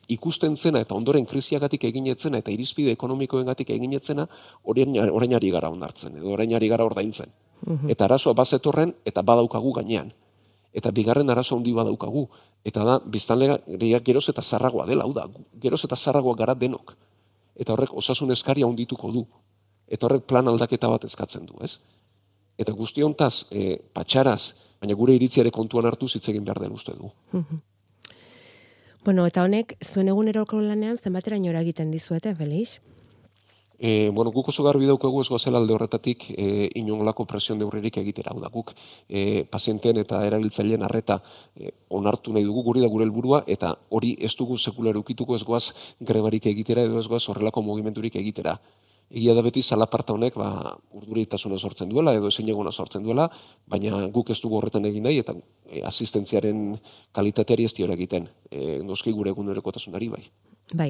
ikusten 0.08 0.56
zena 0.56 0.80
eta 0.82 0.94
ondoren 0.94 1.26
krisiagatik 1.26 1.84
eginetzena 1.84 2.40
eta 2.42 2.50
irizpide 2.50 2.92
ekonomikoengatik 2.96 3.70
eginetzena 3.70 4.26
orain, 4.64 4.96
orain 5.10 5.34
ari 5.38 5.50
gara 5.54 5.70
ondartzen, 5.70 6.16
edo 6.18 6.32
orain 6.34 6.54
ari 6.54 6.68
gara 6.68 6.84
ordaintzen. 6.84 7.30
Mhm. 7.66 7.90
Eta 7.94 8.04
arazoa 8.04 8.34
bazetorren 8.34 8.94
eta 9.04 9.22
badaukagu 9.22 9.72
gainean. 9.72 10.12
Eta 10.72 10.90
bigarren 10.90 11.30
arazo 11.30 11.56
handi 11.56 11.72
badaukagu. 11.72 12.28
Eta 12.64 12.84
da, 12.84 12.98
biztanleak 12.98 13.66
geroz 14.04 14.28
eta 14.28 14.42
zarragoa 14.42 14.86
dela, 14.86 15.04
hau 15.04 15.12
da, 15.12 15.28
geroz 15.60 15.84
eta 15.84 15.96
zarragoa 15.96 16.34
gara 16.36 16.54
denok. 16.54 16.94
Eta 17.54 17.74
horrek 17.74 17.94
osasun 17.94 18.30
eskaria 18.32 18.66
handituko 18.66 19.12
du. 19.12 19.26
Eta 19.86 20.06
horrek 20.06 20.24
plan 20.26 20.48
aldaketa 20.48 20.88
bat 20.88 21.04
eskatzen 21.04 21.46
du, 21.46 21.58
ez? 21.62 21.78
Eta 22.58 22.72
guztiontaz, 22.72 23.44
e, 23.50 23.76
patxaraz, 23.92 24.54
baina 24.80 24.94
gure 24.94 25.14
iritziare 25.14 25.50
kontuan 25.50 25.86
hartu 25.86 26.08
zitzegin 26.08 26.44
behar 26.44 26.58
dela 26.58 26.74
uste 26.74 26.96
du. 26.96 27.10
Mhm. 27.32 27.60
Bueno, 29.04 29.24
eta 29.26 29.42
honek, 29.42 29.72
zuen 29.82 30.06
eguneroko 30.12 30.60
lanean, 30.62 30.94
zenbatera 30.94 31.34
inora 31.40 31.60
egiten 31.64 31.90
dizuete, 31.90 32.36
Felix? 32.38 32.76
E, 33.82 34.10
bueno, 34.14 34.30
guk 34.30 34.52
oso 34.52 34.62
garbi 34.62 34.86
daukagu 34.86 35.24
ez 35.24 35.26
gozel 35.26 35.58
alde 35.58 35.74
horretatik 35.74 36.28
e, 36.30 36.68
inongolako 36.78 37.26
presion 37.26 37.58
deurrerik 37.58 37.98
egitera. 37.98 38.30
Hau 38.30 38.38
da, 38.44 38.50
guk 38.54 38.70
e, 39.08 39.42
pazienten 39.50 39.98
eta 40.04 40.20
erabiltzaileen 40.28 40.86
arreta 40.86 41.18
e, 41.58 41.72
onartu 41.90 42.30
nahi 42.36 42.46
dugu 42.46 42.62
guri 42.68 42.84
da 42.84 42.92
gure 42.92 43.08
helburua 43.08 43.42
eta 43.56 43.72
hori 43.90 44.14
ez 44.22 44.36
dugu 44.38 44.54
sekular 44.54 44.94
ukituko 45.02 45.34
ez 45.34 45.42
goaz 45.42 45.64
grebarik 45.98 46.46
egitera 46.52 46.86
edo 46.86 47.02
ez 47.02 47.08
goaz 47.10 47.24
horrelako 47.26 47.66
mugimendurik 47.72 48.22
egitera. 48.22 48.54
Egia 49.12 49.34
da 49.36 49.42
beti 49.44 49.60
salaparta 49.60 50.14
honek 50.16 50.38
ba, 50.40 50.48
urduritasuna 50.96 51.58
sortzen 51.58 51.90
duela 51.90 52.14
edo 52.16 52.30
ezin 52.32 52.48
egona 52.48 52.72
sortzen 52.72 53.02
duela, 53.04 53.26
baina 53.68 54.06
guk 54.14 54.30
ez 54.32 54.38
dugu 54.40 54.56
horretan 54.56 54.88
egin 54.88 55.04
nahi 55.04 55.20
eta 55.20 55.34
e, 55.68 55.82
asistentziaren 55.84 56.62
kalitateari 57.12 57.68
ez 57.68 57.74
diora 57.76 57.92
egiten. 57.98 58.30
E, 58.48 58.80
noski 58.88 59.12
gure 59.12 59.34
egunerokotasunari 59.34 60.08
bai. 60.14 60.24
Bai, 60.72 60.88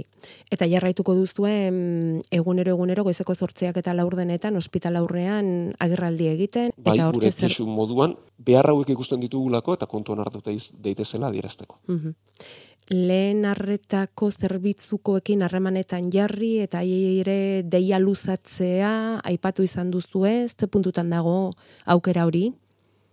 eta 0.55 0.69
jarraituko 0.71 1.17
duzue 1.19 1.53
egunero 2.31 2.77
egunero 2.77 3.03
goizeko 3.09 3.35
zortziak 3.35 3.81
eta 3.81 3.95
laurdenetan 3.99 4.55
ospital 4.61 5.01
aurrean 5.01 5.73
agerraldi 5.83 6.29
egiten. 6.31 6.71
Bai, 6.77 6.95
eta 6.95 7.11
gure 7.17 7.33
zer... 7.33 7.57
moduan, 7.67 8.15
behar 8.39 8.71
hauek 8.71 8.93
ikusten 8.95 9.19
ditugulako 9.25 9.75
eta 9.81 9.89
kontuan 9.91 10.23
hartu 10.23 10.45
daitezela 10.47 11.33
adierazteko. 11.33 11.81
Uh 11.89 12.15
lehen 12.91 13.45
arretako 13.47 14.31
zerbitzukoekin 14.31 15.43
harremanetan 15.43 16.11
jarri 16.13 16.59
eta 16.65 16.83
ere 16.83 17.63
deia 17.63 17.99
luzatzea 17.99 19.21
aipatu 19.25 19.63
izan 19.63 19.91
duzu 19.91 20.27
ez, 20.27 20.55
ze 20.59 20.67
puntutan 20.67 21.11
dago 21.11 21.53
aukera 21.87 22.27
hori? 22.27 22.53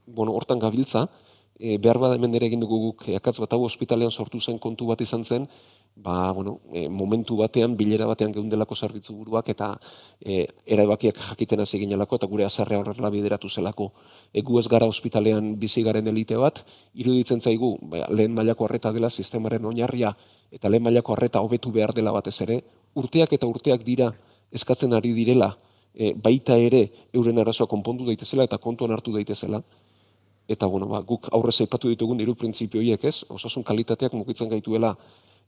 Bueno, 0.07 0.33
hortan 0.33 0.59
gabiltza, 0.59 1.07
e, 1.59 1.77
behar 1.77 1.99
bada 1.99 2.15
hemen 2.15 2.33
egin 2.39 2.63
dugu 2.63 2.79
guk, 2.87 3.03
akatz 3.19 3.37
bat 3.43 3.53
hau 3.53 3.65
ospitalean 3.67 4.11
sortu 4.11 4.39
zen 4.39 4.57
kontu 4.57 4.87
bat 4.87 5.01
izan 5.01 5.25
zen, 5.25 5.47
ba, 5.95 6.31
bueno, 6.31 6.59
e, 6.71 6.87
momentu 6.89 7.35
batean, 7.37 7.75
bilera 7.75 8.07
batean 8.07 8.31
geundelako 8.31 8.75
zerbitzu 8.75 9.13
buruak 9.13 9.49
eta 9.51 9.73
e, 10.21 10.47
erabakiak 10.65 11.19
jakiten 11.27 11.59
hasi 11.59 11.81
ginelako 11.83 12.15
eta 12.15 12.27
gure 12.31 12.45
azarrea 12.45 12.79
horrela 12.79 13.11
bideratu 13.11 13.49
zelako. 13.49 13.91
Egu 14.33 14.59
ez 14.59 14.67
gara 14.71 14.87
ospitalean 14.87 15.57
bizi 15.59 15.83
garen 15.83 16.07
elite 16.07 16.37
bat, 16.39 16.63
iruditzen 16.93 17.41
zaigu 17.41 17.75
ba, 17.81 18.05
lehen 18.09 18.33
mailako 18.33 18.65
harreta 18.69 18.93
dela 18.95 19.09
sistemaren 19.09 19.65
oinarria 19.65 20.15
eta 20.51 20.69
lehen 20.69 20.83
mailako 20.83 21.13
harreta 21.13 21.43
hobetu 21.43 21.71
behar 21.71 21.93
dela 21.93 22.15
batez 22.15 22.39
ere, 22.47 22.63
urteak 22.95 23.33
eta 23.33 23.47
urteak 23.47 23.83
dira 23.83 24.13
eskatzen 24.55 24.95
ari 24.97 25.11
direla, 25.13 25.51
e, 25.93 26.13
baita 26.15 26.55
ere 26.57 26.87
euren 27.13 27.37
arazoa 27.37 27.67
konpondu 27.67 28.07
daitezela 28.07 28.47
eta 28.47 28.57
kontuan 28.57 28.95
hartu 28.95 29.13
daitezela. 29.13 29.61
Eta 30.49 30.65
bueno, 30.65 30.87
ba, 30.89 31.03
guk 31.05 31.27
aurrez 31.31 31.59
aipatu 31.61 31.91
ditugun 31.93 32.19
hiru 32.23 32.33
printzipio 32.35 32.81
hiek, 32.81 33.03
ez? 33.05 33.21
Osasun 33.29 33.63
kalitateak 33.63 34.15
mugitzen 34.17 34.49
gaituela 34.49 34.95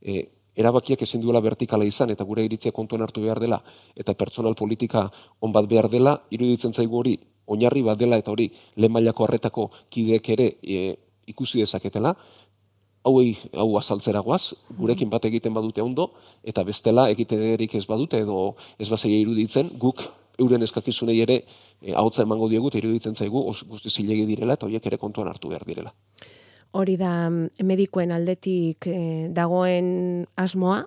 e, 0.02 0.28
erabakiak 0.56 1.02
ezin 1.02 1.24
duela 1.24 1.42
vertikala 1.42 1.88
izan 1.90 2.14
eta 2.14 2.28
gure 2.28 2.46
iritzia 2.46 2.72
kontuan 2.76 3.02
hartu 3.02 3.24
behar 3.24 3.40
dela 3.42 3.62
eta 3.96 4.14
pertsonal 4.14 4.56
politika 4.60 5.08
on 5.42 5.52
bat 5.56 5.66
behar 5.68 5.90
dela, 5.90 6.20
iruditzen 6.30 6.74
zaigu 6.74 7.00
hori 7.00 7.16
oinarri 7.48 7.82
bat 7.82 7.98
dela 7.98 8.20
eta 8.22 8.32
hori 8.32 8.52
lehen 8.76 8.94
mailako 8.94 9.26
harretako 9.26 9.70
kideek 9.90 10.30
ere 10.36 10.48
e, 10.62 10.96
ikusi 11.32 11.64
dezaketela, 11.64 12.14
hauei 13.04 13.38
hau 13.58 13.70
azaltzera 13.80 14.22
guaz, 14.22 14.54
gurekin 14.78 15.10
bat 15.10 15.26
egiten 15.26 15.54
badute 15.54 15.82
ondo, 15.82 16.12
eta 16.44 16.64
bestela 16.64 17.08
egiten 17.10 17.42
erik 17.56 17.74
ez 17.76 17.88
badute 17.90 18.22
edo 18.22 18.56
ez 18.78 18.90
bazai 18.90 19.16
iruditzen, 19.22 19.72
guk 19.82 20.04
euren 20.42 20.66
eskakizunei 20.68 21.20
ere 21.22 21.42
e, 21.82 21.94
hautza 21.94 22.26
emango 22.28 22.50
diegu 22.50 22.74
eta 22.74 22.82
iruditzen 22.82 23.16
zaigu 23.16 23.46
guzti 23.70 23.90
zilegi 23.90 24.26
direla 24.26 24.60
eta 24.60 24.66
horiek 24.66 24.86
ere 24.92 24.98
kontuan 24.98 25.30
hartu 25.32 25.54
behar 25.54 25.68
direla 25.70 25.94
hori 26.72 26.96
da 26.98 27.30
mm, 27.30 27.66
medikoen 27.68 28.12
aldetik 28.16 28.88
eh, 28.88 29.28
dagoen 29.34 30.26
asmoa, 30.40 30.84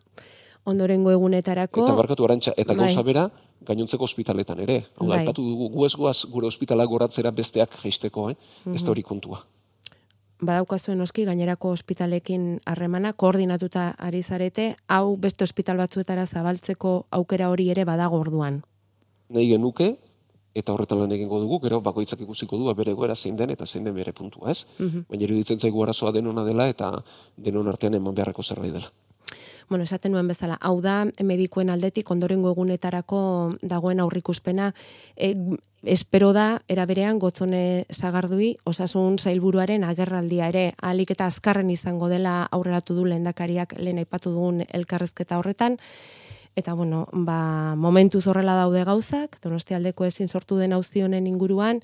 ondorengo 0.65 1.13
egunetarako. 1.13 1.85
Eta 1.85 1.97
barkatu 1.99 2.29
arantxa, 2.29 2.55
eta 2.57 2.73
bai. 2.73 2.87
gauza 2.87 3.05
bera, 3.07 3.25
gainontzeko 3.69 4.09
ospitaletan 4.09 4.63
ere. 4.65 4.81
Hau 4.97 5.09
bai. 5.09 5.25
dugu, 5.37 5.69
gu 5.75 5.87
ez 5.87 5.95
gure 6.31 6.49
ospitala 6.49 6.87
goratzera 6.89 7.31
besteak 7.31 7.77
geisteko, 7.83 8.31
eh? 8.31 8.37
ez 8.73 8.83
da 8.83 8.91
hori 8.91 9.03
kontua. 9.03 9.45
Badaukazuen 10.45 11.01
oski, 11.01 11.25
gainerako 11.25 11.71
ospitalekin 11.73 12.59
harremana, 12.67 13.13
koordinatuta 13.13 13.95
ari 13.99 14.23
zarete, 14.23 14.75
hau 14.89 15.17
beste 15.17 15.45
ospital 15.45 15.79
batzuetara 15.81 16.27
zabaltzeko 16.27 17.07
aukera 17.11 17.49
hori 17.49 17.71
ere 17.71 17.85
badago 17.85 18.19
orduan. 18.21 18.63
Nahi 19.35 19.49
genuke, 19.51 19.95
eta 20.55 20.73
horretan 20.73 21.01
lan 21.03 21.15
egingo 21.17 21.41
dugu, 21.43 21.59
gero 21.67 21.81
bakoitzak 21.83 22.21
ikusiko 22.23 22.59
du 22.61 22.75
bere 22.79 22.93
goera 22.95 23.17
zein 23.17 23.37
den 23.37 23.51
eta 23.51 23.67
zein 23.67 23.85
den 23.85 23.95
bere 23.95 24.13
puntua, 24.13 24.51
ez? 24.51 24.67
Mm 24.79 25.09
Baina 25.11 25.27
iruditzen 25.27 25.59
zaigu 25.59 25.83
arazoa 25.83 26.13
denona 26.13 26.45
dela 26.45 26.69
eta 26.69 26.93
denon 27.37 27.69
artean 27.69 27.95
eman 27.95 28.15
beharreko 28.15 28.43
zerbait 28.43 28.73
dela. 28.73 28.93
Bueno, 29.69 29.85
esaten 29.85 30.13
nuen 30.13 30.29
bezala, 30.29 30.59
hau 30.61 30.81
da 30.85 31.07
medikuen 31.25 31.71
aldetik 31.73 32.11
ondorengo 32.11 32.51
egunetarako 32.53 33.21
dagoen 33.63 34.01
aurrikuspena, 34.01 34.75
e, 35.17 35.33
espero 35.83 36.33
da 36.37 36.61
eraberean 36.69 37.19
gotzone 37.19 37.85
zagardui 37.93 38.57
osasun 38.65 39.17
zailburuaren 39.19 39.85
agerraldia 39.85 40.51
ere 40.53 40.67
alik 40.83 41.15
eta 41.17 41.27
azkarren 41.27 41.71
izango 41.71 42.09
dela 42.13 42.43
aurreratu 42.53 42.95
du 42.95 43.07
lehendakariak 43.09 43.75
lehen 43.79 43.99
aipatu 44.05 44.33
dugun 44.37 44.63
elkarrezketa 44.69 45.39
horretan 45.41 45.79
Eta 46.57 46.75
bueno, 46.75 47.09
ba, 47.13 47.75
momentu 47.77 48.21
zorrela 48.21 48.55
daude 48.55 48.85
gauzak, 48.85 49.41
donosti 49.43 49.75
aldeko 49.75 50.05
ezin 50.07 50.29
sortu 50.29 50.57
den 50.57 50.73
auzionen 50.73 51.27
inguruan, 51.27 51.81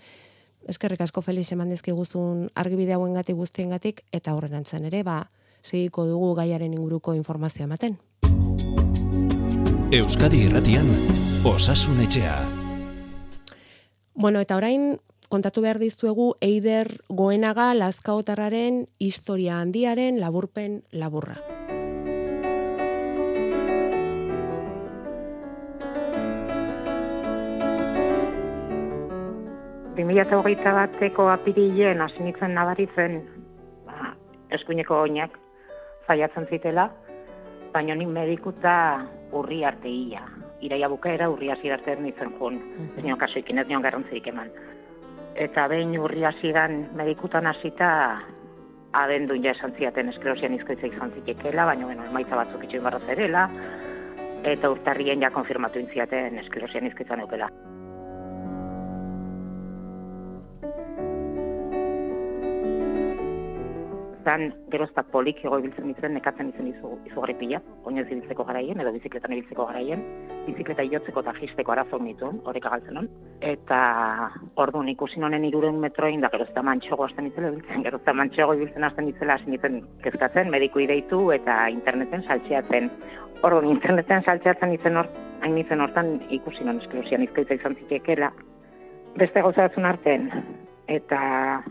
eskerrik 0.69 1.01
asko 1.01 1.23
Felix 1.23 1.51
eman 1.53 1.75
guzun 1.87 2.51
argibide 2.55 2.93
hauen 2.93 3.15
gati 3.15 3.33
guztien 3.33 3.71
gatik, 3.71 4.05
eta 4.13 4.35
horren 4.35 4.55
antzen 4.55 4.85
ere, 4.85 5.03
ba, 5.03 5.31
segiko 5.63 6.07
dugu 6.07 6.35
gaiaren 6.35 6.73
inguruko 6.73 7.15
informazioa 7.15 7.65
ematen. 7.65 7.99
Euskadi 9.91 10.45
irratian, 10.47 10.87
osasun 11.45 12.01
etxea. 12.01 12.49
Bueno, 14.15 14.39
eta 14.41 14.57
orain, 14.57 15.01
kontatu 15.29 15.63
behar 15.63 15.79
dizuegu 15.79 16.37
Eider 16.41 17.01
Goenaga 17.09 17.75
Lazkaotarraren 17.75 18.87
historia 18.99 19.59
handiaren 19.61 20.21
laburpen 20.21 20.85
laburra. 20.93 21.60
2008 30.05 30.75
bateko 30.75 31.29
apirilen 31.31 32.01
hasi 32.01 32.23
nintzen 32.25 32.55
nabaritzen 32.55 33.21
ba, 33.87 34.15
eskuineko 34.57 35.01
oinak 35.05 35.37
faiatzen 36.07 36.47
zitela, 36.51 36.89
baina 37.73 37.95
nik 37.95 38.09
medikuta 38.09 38.75
urri 39.37 39.63
arte 39.65 39.89
ia. 39.89 40.25
Iraia 40.61 40.89
bukaera 40.93 41.31
urri 41.31 41.51
hasi 41.51 41.71
arte 41.71 41.97
nintzen 41.97 42.35
jun. 42.39 42.59
Ez 42.97 43.05
nion 43.05 43.19
kasuikin, 43.19 43.59
ez 43.59 43.67
nion 43.69 43.83
garrantzirik 43.83 44.27
eman. 44.33 44.51
Eta 45.35 45.69
behin 45.69 45.95
urri 46.01 46.25
hasiran 46.27 46.83
medikutan 46.99 47.47
hasita 47.47 47.91
abendun 48.93 49.45
ja 49.45 49.55
esan 49.55 49.73
ziaten 49.79 50.09
esklerosian 50.11 50.55
izkoitza 50.55 50.91
izan 50.91 51.13
zitekela, 51.15 51.67
baina 51.67 51.87
bueno, 51.87 52.07
emaitza 52.11 52.37
batzuk 52.37 52.65
itxoin 52.67 52.83
barra 52.83 53.01
zerela, 53.07 53.47
eta 54.43 54.71
urtarrien 54.73 55.23
ja 55.23 55.31
konfirmatu 55.31 55.79
intziaten 55.79 56.39
esklerosian 56.43 56.91
izkoitza 56.91 57.17
neukela. 64.31 64.51
Zan, 64.51 64.53
gerozta 64.71 65.03
polik 65.03 65.45
ego 65.45 65.59
ibiltzen 65.59 65.89
ditzen, 65.89 66.15
nekatzen 66.15 66.51
izen 66.51 66.69
izu, 66.69 66.99
izugarri 67.07 67.35
pila, 67.35 67.61
oinez 67.85 68.07
ibiltzeko 68.09 68.45
garaien, 68.45 68.81
edo 68.81 68.93
bizikletan 68.93 69.33
ibiltzeko 69.33 69.67
garaien, 69.67 70.03
bizikleta 70.47 70.83
jotzeko 70.85 71.21
eta 71.21 71.33
jisteko 71.41 71.73
arazo 71.73 71.99
nituen, 71.99 72.41
horrek 72.45 72.67
agaltzen 72.67 72.97
hon. 72.97 73.09
Eta 73.41 74.31
orduan 74.57 74.89
ikusi 74.89 75.21
nonen 75.21 75.45
iruren 75.45 75.81
metroin, 75.81 76.21
da 76.21 76.29
gerozta 76.29 76.63
mantxogo 76.63 77.05
hasten 77.05 77.27
itzela 77.27 77.51
ibiltzen, 77.51 77.83
gerozta 77.83 78.13
mantxogo 78.13 78.55
ibiltzen 78.55 78.85
hasten 78.85 79.09
itzela 79.09 79.35
hasi 79.35 79.51
nintzen 79.51 79.83
kezkatzen, 80.05 80.51
mediku 80.51 80.81
ideitu 80.81 81.31
eta 81.33 81.69
interneten 81.69 82.23
saltxeatzen. 82.27 82.91
Orduan, 83.43 83.71
interneten 83.73 84.23
saltxeatzen 84.23 84.73
itzen 84.77 84.97
hor, 84.97 85.11
hain 85.43 85.55
nintzen 85.55 85.81
hortan 85.81 86.21
ikusi 86.31 86.65
non 86.65 86.81
izkaitza 86.81 87.55
izan 87.55 87.77
zitekela. 87.77 88.33
Beste 89.19 89.43
gauza 89.43 89.67
arten, 89.67 90.31
eta 90.87 91.63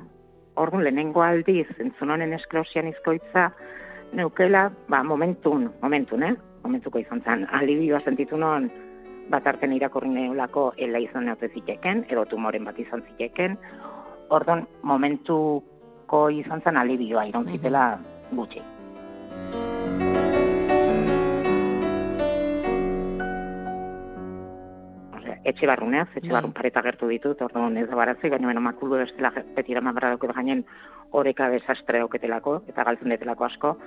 orduan 0.60 0.84
lehenengo 0.84 1.24
aldiz, 1.24 1.68
entzun 1.80 2.12
honen 2.12 2.34
esklosian 2.36 2.88
izkoitza, 2.92 3.50
neukela, 4.14 4.68
ba, 4.90 5.04
momentun, 5.04 5.70
momentun, 5.82 6.24
eh? 6.24 6.36
Momentuko 6.64 7.00
izan 7.00 7.22
zen, 7.24 7.46
alibioa 7.56 8.02
sentitu 8.04 8.38
non, 8.38 8.68
bat 9.32 9.48
arten 9.48 9.74
irakurri 9.74 10.10
neulako 10.12 10.74
ela 10.78 11.00
izan 11.00 11.30
neote 11.30 11.48
ziteken, 11.54 12.04
edo 12.10 12.26
tumoren 12.28 12.66
bat 12.68 12.80
izan 12.80 13.06
ziteken, 13.12 13.56
orduan 14.36 14.66
momentuko 14.84 16.26
izan 16.34 16.66
zen 16.66 16.82
alibioa, 16.82 17.30
irontzitela 17.30 17.86
gutxi. 18.36 18.66
Etxe 25.50 25.68
barruneaz, 25.68 26.08
etxe 26.16 26.28
Bai. 26.28 26.36
barrun 26.38 26.54
pareta 26.54 26.82
gertu 26.86 27.08
ditut, 27.10 27.42
orduan 27.42 27.78
ez 27.78 27.88
da 27.90 27.96
baratzi, 27.96 28.30
baina 28.30 28.48
beno, 28.48 28.62
makulu 28.62 28.98
bestela 29.02 29.32
beti 29.56 29.72
eraman 29.76 29.96
barra 29.96 30.10
dauket 30.16 30.34
gainen 30.36 30.64
oreka 31.12 31.50
desastre 31.50 32.00
auketelako, 32.06 32.62
eta 32.70 32.84
galtzen 32.84 33.10
detelako 33.10 33.46
asko, 33.46 33.78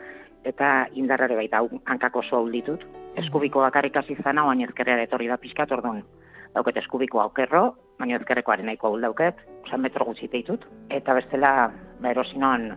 eta 0.45 0.87
indarrare 0.99 1.37
baita 1.39 1.59
hau 1.63 1.69
hankako 1.87 2.19
oso 2.19 2.37
ahul 2.37 2.51
ditut. 2.53 2.83
Eskubiko 3.17 3.61
bakarrik 3.63 3.97
hasi 3.97 4.17
zana, 4.25 4.45
baina 4.45 4.65
ezkerrera 4.67 5.03
etorri 5.07 5.29
da 5.31 5.37
pixkat, 5.39 5.71
orduan 5.73 6.03
dauket 6.55 6.77
eskubiko 6.83 7.21
aukerro, 7.23 7.77
baina 7.99 8.17
ezkerrekoaren 8.19 8.67
nahiko 8.67 8.89
ahul 8.91 9.01
dauket, 9.07 9.39
osan 9.65 9.81
metro 9.81 10.05
gutxi 10.05 10.29
ditut, 10.33 10.67
eta 10.91 11.15
bestela, 11.15 11.71
ba, 12.01 12.11
erosinon, 12.11 12.73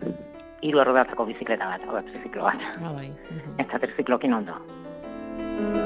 hiru 0.62 0.80
errodatako 0.80 1.26
bizikleta 1.26 1.66
bat, 1.74 1.82
hau 1.88 1.98
da, 1.98 2.02
triziklo 2.02 2.42
bat, 2.46 2.62
Ah, 2.80 2.92
bai. 2.94 3.10
Mhm. 3.10 3.60
eta 3.60 3.78
triziklokin 3.78 4.32
ondo. 4.34 5.85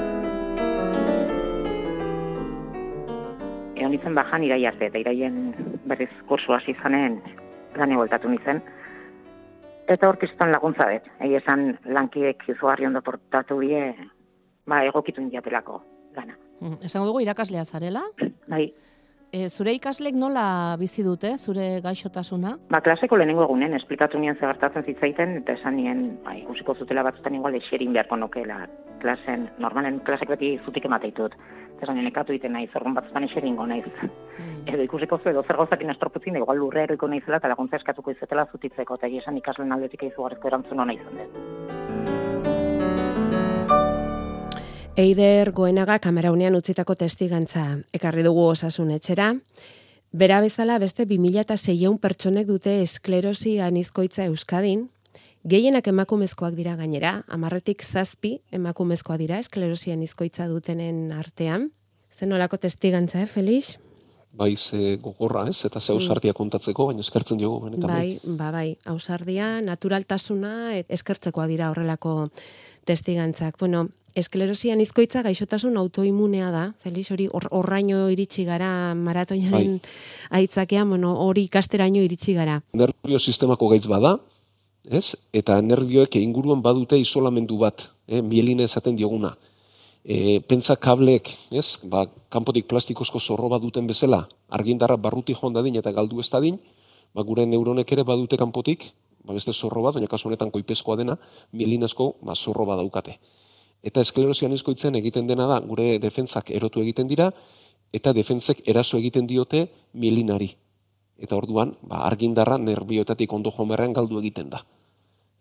Nintzen 3.91 4.15
bajan 4.15 4.45
irai 4.47 4.65
arte, 4.67 4.87
eta 4.87 4.99
iraien 4.99 5.55
berriz 5.85 6.11
kursu 6.29 6.53
hasi 6.57 6.75
zanen 6.83 7.21
lan 7.77 7.93
eboltatu 7.93 8.29
nintzen. 8.29 8.63
Eta 9.91 10.09
hor 10.09 10.19
kiston 10.19 10.53
laguntza 10.55 10.87
dut. 10.91 11.09
Egi 11.21 11.35
esan 11.41 11.79
lankiek 11.85 12.45
izugarri 12.49 12.87
ondo 12.87 13.03
portatu 13.03 13.59
die, 13.61 13.95
ba, 14.67 14.85
egokitu 14.87 15.21
indiatelako 15.21 15.83
lana. 16.17 16.37
Mhm. 16.61 16.79
Esango 16.87 17.07
dugu 17.07 17.21
irakaslea 17.21 17.65
zarela. 17.65 18.05
Bai, 18.49 18.73
E, 19.31 19.45
zure 19.49 19.71
ikaslek 19.77 20.17
nola 20.19 20.75
bizi 20.79 21.05
dute, 21.07 21.37
zure 21.39 21.81
gaixotasuna? 21.85 22.57
ba, 22.69 22.81
klaseko 22.83 23.17
lehenengo 23.17 23.45
egunen, 23.45 23.75
esplikatu 23.79 24.19
nien 24.19 24.35
ze 24.35 24.41
gertatzen 24.41 24.83
zitzaiten, 24.83 25.37
eta 25.37 25.53
esan 25.53 25.77
nien, 25.77 26.19
ba, 26.25 26.35
ikusiko 26.35 26.75
zutela 26.75 27.05
batzutan 27.07 27.37
igual 27.37 27.55
eserin 27.55 27.93
beharko 27.93 28.17
nukela 28.17 28.67
klasen, 28.99 29.49
normalen 29.59 30.01
klasek 30.01 30.29
beti 30.29 30.59
zutik 30.65 30.85
emateitut. 30.85 31.35
Eta 31.35 31.60
esan 31.83 31.97
nien, 31.99 32.07
ekatu 32.11 32.33
egiten 32.35 32.53
naiz, 32.57 32.71
orduan 32.75 32.95
batzutan 32.99 33.25
eseringo 33.25 33.67
naiz. 33.67 33.85
edo 34.67 34.83
ikusiko 34.83 35.19
zu 35.19 35.31
edo 35.31 35.43
zer 35.43 35.57
gauzakin 35.57 35.91
estorputzin, 35.91 36.37
igual 36.37 36.59
lurre 36.59 36.83
eroiko 36.85 37.09
naizela 37.09 37.37
eta 37.41 37.49
laguntza 37.49 37.77
eskatuko 37.81 38.11
izetela 38.11 38.47
zutitzeko, 38.53 38.95
eta 39.01 39.07
esan 39.07 39.37
ikaslen 39.41 39.73
aldetik 39.73 40.03
izugarrizko 40.11 40.49
erantzun 40.49 40.81
hona 40.81 40.93
izan 40.93 41.15
dut. 41.19 41.33
Eider 45.01 45.53
Goenaga 45.57 45.99
kameraunean 46.03 46.57
utzitako 46.59 46.95
testigantza 46.99 47.63
ekarri 47.95 48.25
dugu 48.27 48.43
osasun 48.51 48.91
etxera. 48.91 49.33
Bera 50.13 50.41
bezala 50.43 50.79
beste 50.83 51.07
2006 51.07 51.95
pertsonek 52.03 52.49
dute 52.49 52.81
esklerosi 52.83 53.61
anizkoitza 53.63 54.27
Euskadin, 54.27 54.89
gehienak 55.45 55.87
emakumezkoak 55.89 56.55
dira 56.55 56.77
gainera, 56.77 57.23
amarretik 57.29 57.83
zazpi 57.85 58.41
emakumezkoa 58.53 59.17
dira 59.21 59.39
esklerosi 59.41 59.93
anizkoitza 59.93 60.49
dutenen 60.49 61.13
artean. 61.17 61.71
Zen 62.13 62.33
olako 62.33 62.59
testigantza, 62.59 63.23
eh, 63.23 63.27
Felix? 63.27 63.77
Bai, 64.33 64.55
ze 64.57 64.97
gogorra, 65.03 65.49
ez? 65.49 65.65
Eta 65.65 65.81
ze 65.81 65.93
ausardia 65.93 66.33
kontatzeko, 66.33 66.87
baina 66.87 67.01
eskertzen 67.01 67.39
diogu, 67.39 67.65
benetan. 67.65 67.89
Bai, 67.91 68.21
ba, 68.25 68.51
bai, 68.53 68.77
ausardia, 68.87 69.61
naturaltasuna, 69.61 70.77
et- 70.77 70.87
eskertzekoa 70.89 71.47
dira 71.51 71.71
horrelako 71.71 72.29
testigantzak. 72.85 73.57
Bueno, 73.59 73.89
esklerosian 74.15 74.81
izkoitza 74.81 75.23
gaixotasun 75.23 75.77
autoimunea 75.77 76.51
da, 76.51 76.75
Felix, 76.83 77.11
hori 77.11 77.27
hor- 77.29 77.49
horraino 77.51 78.09
iritsi 78.11 78.45
gara 78.45 78.95
maratoinaren 78.95 79.81
aitzakean, 80.31 80.89
bueno, 80.89 81.17
hori 81.27 81.45
ikasteraino 81.49 81.99
iritsi 82.03 82.35
gara. 82.35 82.61
Nervio 82.73 83.19
sistemako 83.19 83.69
gaitz 83.71 83.87
bada, 83.89 84.19
ez? 84.91 85.15
Eta 85.33 85.61
nervioek 85.63 86.19
inguruan 86.19 86.63
badute 86.63 86.99
isolamendu 86.99 87.57
bat, 87.63 87.87
eh? 88.11 88.21
mielina 88.21 88.67
esaten 88.67 88.97
dioguna. 88.99 89.37
E, 90.03 90.41
pentsa 90.41 90.75
kableek, 90.77 91.31
ez? 91.55 91.79
Ba, 91.87 92.07
kanpotik 92.33 92.67
plastikozko 92.67 93.21
zorro 93.21 93.51
bat 93.53 93.63
duten 93.63 93.87
bezala, 93.87 94.25
argindarra 94.49 94.97
barruti 94.97 95.37
joan 95.37 95.55
dadin 95.55 95.77
eta 95.79 95.93
galdu 95.95 96.21
ez 96.21 96.29
dadin, 96.33 96.59
ba, 97.15 97.23
gure 97.23 97.47
neuronek 97.47 97.93
ere 97.93 98.05
badute 98.09 98.39
kanpotik, 98.41 98.89
ba, 99.23 99.37
beste 99.37 99.55
zorro 99.55 99.85
bat, 99.87 99.95
baina 99.95 100.11
kasu 100.11 100.29
honetan 100.29 100.51
koipezkoa 100.51 100.99
dena, 100.99 101.17
mielinazko 101.53 102.17
ba, 102.27 102.35
zorro 102.35 102.67
bat 102.67 102.83
daukate. 102.83 103.21
Eta 103.87 104.03
esklerosian 104.03 104.53
izkoitzen 104.53 104.99
egiten 104.99 105.31
dena 105.31 105.47
da, 105.47 105.61
gure 105.61 106.01
defentsak 106.03 106.51
erotu 106.51 106.83
egiten 106.83 107.07
dira, 107.09 107.31
eta 107.93 108.13
defentsek 108.17 108.67
eraso 108.69 108.99
egiten 108.99 109.31
diote 109.31 109.69
mielinari. 109.95 110.51
Eta 111.21 111.37
orduan, 111.37 111.77
ba, 111.85 112.03
argindarra 112.09 112.59
nerbioetatik 112.59 113.33
ondo 113.33 113.53
joan 113.55 113.93
galdu 113.93 114.19
egiten 114.19 114.51
da. 114.51 114.65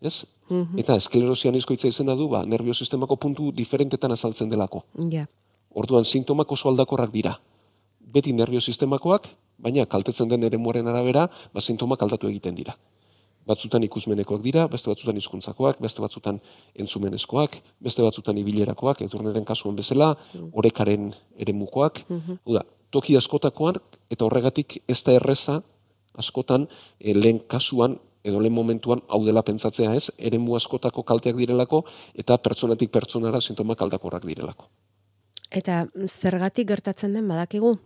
Ez? 0.01 0.25
Mhm, 0.49 0.79
Eta 0.79 0.95
esklerosian 0.95 1.55
izkoitza 1.55 1.87
izena 1.87 2.15
du, 2.15 2.29
ba, 2.31 2.45
nervio 2.45 2.73
sistemako 2.73 3.15
puntu 3.15 3.51
diferentetan 3.51 4.11
azaltzen 4.11 4.49
delako. 4.49 4.83
Ja. 5.11 5.25
Orduan, 5.75 6.05
sintomak 6.05 6.51
oso 6.51 6.69
aldakorrak 6.69 7.11
dira. 7.11 7.35
Beti 7.99 8.33
nervio 8.33 8.61
sistemakoak, 8.61 9.27
baina 9.57 9.85
kaltetzen 9.85 10.29
den 10.31 10.43
eremuaren 10.47 10.87
arabera, 10.87 11.27
ba, 11.53 11.61
sintomak 11.61 12.01
aldatu 12.01 12.27
egiten 12.31 12.55
dira. 12.55 12.77
Batzutan 13.49 13.83
ikusmenekoak 13.83 14.41
dira, 14.41 14.67
beste 14.69 14.89
batzutan 14.89 15.17
hizkuntzakoak, 15.17 15.79
beste 15.81 16.01
batzutan 16.01 16.39
entzumenezkoak, 16.75 17.55
beste 17.81 18.03
batzutan 18.05 18.37
ibilerakoak, 18.37 19.01
edurneren 19.01 19.45
kasuen 19.45 19.75
bezala, 19.75 20.15
orekaren 20.53 21.13
eremukoak. 21.37 22.03
Mhm. 22.09 22.41
Hau 22.45 22.53
da, 22.53 22.63
toki 22.89 23.17
askotakoan, 23.17 23.81
eta 24.09 24.25
horregatik 24.25 24.81
ez 24.87 25.01
da 25.03 25.13
erreza, 25.17 25.61
askotan, 26.17 26.67
e, 26.99 27.13
lehen 27.13 27.39
kasuan, 27.47 27.99
edo 28.23 28.39
lehen 28.39 28.53
momentuan, 28.53 29.01
hau 29.07 29.25
dela 29.25 29.43
pentsatzea 29.43 29.93
ez, 29.95 30.11
eremu 30.17 30.55
askotako 30.55 31.03
kalteak 31.03 31.35
direlako, 31.37 31.85
eta 32.13 32.37
pertsonatik 32.37 32.91
pertsonara 32.91 33.41
sintomak 33.41 33.81
aldakorrak 33.81 34.25
direlako. 34.25 34.69
Eta 35.51 35.87
zergatik 36.05 36.67
gertatzen 36.67 37.13
den 37.13 37.27
badakigu? 37.27 37.77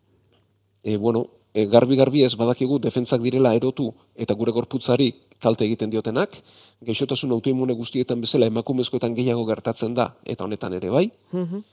e, 0.84 0.98
bueno, 0.98 1.28
e, 1.54 1.66
garbi-garbi 1.66 2.24
ez 2.24 2.36
badakigu 2.36 2.80
defentzak 2.80 3.22
direla 3.22 3.54
erotu 3.56 3.94
eta 4.16 4.34
gure 4.34 4.52
gorputzari 4.52 5.14
kalte 5.40 5.64
egiten 5.66 5.90
diotenak, 5.90 6.36
gaixotasun 6.82 7.32
autoimune 7.32 7.74
guztietan 7.74 8.22
bezala 8.22 8.50
emakumezkoetan 8.52 9.16
gehiago 9.16 9.46
gertatzen 9.46 9.94
da, 9.94 10.16
eta 10.26 10.44
honetan 10.44 10.74
ere 10.74 10.90
bai, 10.90 11.12
Mhm. 11.32 11.64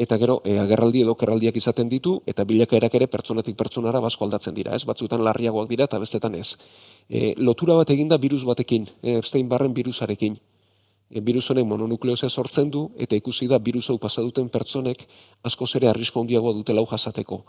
Eta 0.00 0.16
gero 0.16 0.38
e, 0.48 0.56
agerraldi 0.62 1.02
edo 1.04 1.14
kerraldiak 1.20 1.56
izaten 1.60 1.88
ditu, 1.90 2.14
eta 2.30 2.46
bilakaerak 2.48 2.94
ere 2.96 3.06
pertsonatik 3.12 3.56
pertsonara 3.58 4.00
basko 4.00 4.24
aldatzen 4.24 4.54
dira, 4.56 4.72
ez 4.72 4.86
batzuetan 4.88 5.20
larriagoak 5.26 5.68
dira 5.68 5.84
eta 5.90 5.98
bestetan 6.00 6.38
ez. 6.38 6.54
E, 7.08 7.34
lotura 7.36 7.76
bat 7.76 7.90
eginda 7.92 8.16
virus 8.18 8.46
batekin, 8.48 8.86
e, 9.02 9.18
Epstein-Barren 9.20 9.74
virusarekin. 9.76 10.38
E, 11.10 11.20
virus 11.20 11.50
honek 11.52 11.66
mononukleosia 11.68 12.30
sortzen 12.30 12.70
du, 12.72 12.86
eta 12.96 13.18
ikusi 13.18 13.48
da 13.50 13.58
virus 13.58 13.90
hau 13.90 13.98
pasa 14.00 14.24
duten 14.24 14.48
pertsonek 14.48 15.04
askoz 15.44 15.74
ere 15.76 15.90
arrisko 15.90 16.22
handiagoa 16.24 16.54
dutela 16.56 16.80
hau 16.80 16.88
jasateko. 16.88 17.42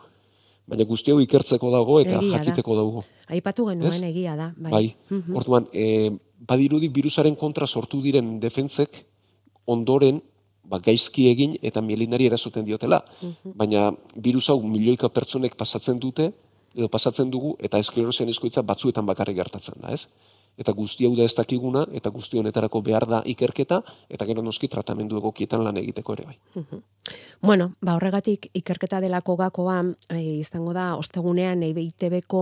Baina 0.68 0.84
guzti 0.90 1.12
hau 1.12 1.22
ikertzeko 1.24 1.72
dago 1.72 2.00
eta 2.02 2.18
Egia 2.18 2.32
da. 2.32 2.42
jakiteko 2.42 2.76
dago. 2.76 3.06
Aipatu 3.30 3.70
genuen 3.70 3.96
Ez? 3.96 4.02
egia 4.12 4.36
da. 4.36 4.52
Bai. 4.58 4.72
Bai. 4.72 4.84
Mhm. 5.10 5.38
Orduan, 5.40 5.70
e, 5.72 6.12
badirudi 6.48 6.90
virusaren 6.90 7.36
kontra 7.36 7.68
sortu 7.68 8.02
diren 8.02 8.40
defentzek 8.40 9.06
ondoren 9.66 10.22
ba, 10.72 10.80
gaizki 10.80 11.28
egin 11.32 11.58
eta 11.62 11.84
mielinari 11.84 12.30
erasoten 12.32 12.66
diotela. 12.68 13.02
Baina 13.62 13.90
virus 14.16 14.48
hau 14.50 14.60
milioika 14.64 15.10
pertsonek 15.10 15.58
pasatzen 15.60 16.00
dute, 16.00 16.32
edo 16.76 16.88
pasatzen 16.88 17.32
dugu, 17.32 17.56
eta 17.60 17.82
esklerosian 17.84 18.32
izkoitza 18.32 18.64
batzuetan 18.64 19.06
bakarrik 19.10 19.38
gertatzen 19.42 19.82
da, 19.84 19.92
ez? 19.92 20.08
Eta 20.60 20.74
guzti 20.78 21.08
hau 21.08 21.14
da 21.16 21.24
ez 21.24 21.34
dakiguna, 21.36 21.86
eta 21.96 22.12
guzti 22.12 22.38
honetarako 22.38 22.82
behar 22.86 23.08
da 23.10 23.22
ikerketa, 23.26 23.82
eta 24.10 24.26
gero 24.30 24.44
noski 24.44 24.68
tratamendu 24.68 25.18
egokietan 25.18 25.64
lan 25.64 25.78
egiteko 25.80 26.14
ere 26.18 26.26
bai. 26.28 26.38
Bueno, 27.42 27.72
ba 27.82 27.96
horregatik 27.98 28.50
ikerketa 28.54 29.00
delako 29.02 29.36
gakoa 29.40 29.80
e, 30.10 30.20
izango 30.44 30.74
da 30.76 30.92
ostegunean 31.00 31.64
EITBko 31.66 32.42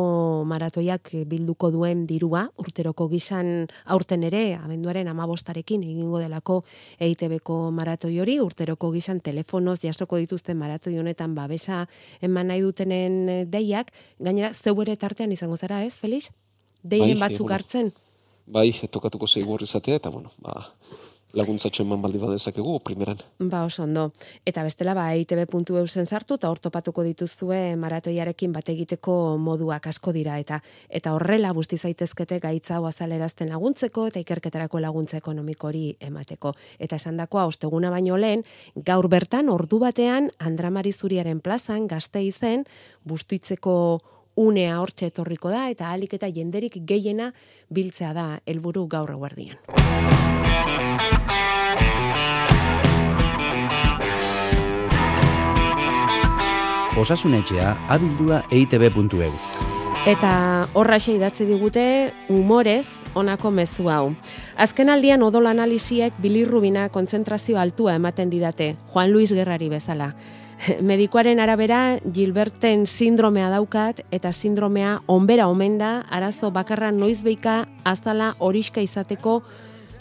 maratoiak 0.49 1.13
bilduko 1.29 1.69
duen 1.71 2.03
dirua, 2.09 2.43
urteroko 2.59 3.07
gizan 3.13 3.69
aurten 3.85 4.25
ere, 4.27 4.43
abenduaren 4.57 5.07
amabostarekin 5.07 5.85
egingo 5.87 6.19
delako 6.19 6.63
EITBko 6.99 7.61
maratoi 7.71 8.17
hori, 8.19 8.39
urteroko 8.43 8.91
gizan 8.91 9.23
telefonoz 9.23 9.79
jasoko 9.85 10.19
dituzten 10.19 10.59
maratoi 10.59 10.97
honetan 10.99 11.37
babesa 11.37 11.85
eman 12.21 12.51
nahi 12.51 12.65
dutenen 12.65 13.49
deiak, 13.49 13.93
gainera 14.19 14.51
zeu 14.53 14.75
ere 14.81 14.97
tartean 14.97 15.31
izango 15.31 15.57
zara, 15.57 15.83
ez, 15.85 15.95
Felix? 15.97 16.29
Bai, 16.83 17.15
batzuk 17.15 17.47
bueno. 17.47 17.55
hartzen? 17.55 17.93
Bai, 18.47 18.71
tokatuko 18.91 19.27
zeigu 19.27 19.57
izatea, 19.61 19.95
eta 19.99 20.09
bueno, 20.09 20.31
ba, 20.41 20.71
laguntzatxo 21.37 21.83
eman 21.83 22.01
baldi 22.01 22.17
badezakegu, 22.17 22.79
primeran. 22.81 23.19
Ba, 23.37 23.61
oso 23.65 23.83
ondo. 23.83 24.07
Eta 24.49 24.63
bestela, 24.65 24.95
ba, 24.97 25.11
eitb.eu 25.13 25.85
zen 25.87 26.07
sartu, 26.07 26.39
eta 26.39 26.49
hor 26.49 26.59
topatuko 26.59 27.03
dituzue 27.05 27.75
maratoiarekin 27.77 28.53
bat 28.53 28.69
egiteko 28.73 29.37
moduak 29.37 29.87
asko 29.91 30.13
dira, 30.15 30.39
eta 30.39 30.61
eta 30.89 31.13
horrela 31.13 31.53
busti 31.53 31.77
zaitezkete 31.77 32.39
gaitza 32.39 32.77
hau 32.77 32.87
azalerazten 32.89 33.49
laguntzeko, 33.53 34.07
eta 34.09 34.23
ikerketarako 34.23 34.81
laguntza 34.81 35.17
ekonomiko 35.21 35.69
hori 35.69 35.95
emateko. 35.99 36.55
Eta 36.79 36.97
esandakoa 36.97 37.45
osteguna 37.45 37.91
baino 37.93 38.17
lehen, 38.17 38.43
gaur 38.75 39.07
bertan, 39.07 39.49
ordu 39.49 39.79
batean, 39.79 40.31
Andramari 40.39 40.93
Zuriaren 40.93 41.41
plazan, 41.41 41.85
gazte 41.87 42.23
izen, 42.25 42.65
bustitzeko 43.05 43.75
unea 44.39 44.79
hortxe 44.79 45.09
etorriko 45.11 45.51
da, 45.51 45.67
eta 45.73 45.91
alik 45.91 46.15
eta 46.15 46.29
jenderik 46.31 46.79
gehiena 46.87 47.33
biltzea 47.69 48.13
da 48.15 48.27
helburu 48.47 48.87
gaur 48.87 49.11
eguerdian. 49.11 49.59
Osasunetxea 56.99 57.75
abildua 57.91 58.41
eitb.eus. 58.51 59.43
Eta 60.07 60.31
horraxe 60.79 61.13
idatzi 61.17 61.45
digute 61.47 61.83
humorez 62.31 62.87
honako 63.19 63.51
mezu 63.51 63.89
hau. 63.91 64.13
Azken 64.55 64.89
aldian 64.89 65.23
odol 65.23 65.47
analisiek 65.51 66.15
bilirrubina 66.23 66.87
kontzentrazio 66.89 67.59
altua 67.59 67.95
ematen 67.99 68.31
didate, 68.31 68.75
Juan 68.93 69.11
Luis 69.11 69.33
Gerrari 69.35 69.67
bezala. 69.69 70.13
Medikoaren 70.81 71.39
arabera 71.39 71.99
Gilberten 72.03 72.85
sindromea 72.87 73.49
daukat 73.51 74.01
eta 74.11 74.31
sindromea 74.33 74.99
onbera 75.07 75.47
omen 75.47 75.77
da 75.79 76.03
arazo 76.09 76.51
bakarra 76.51 76.91
noizbeika 76.91 77.65
azala 77.83 78.33
horiska 78.39 78.81
izateko 78.81 79.41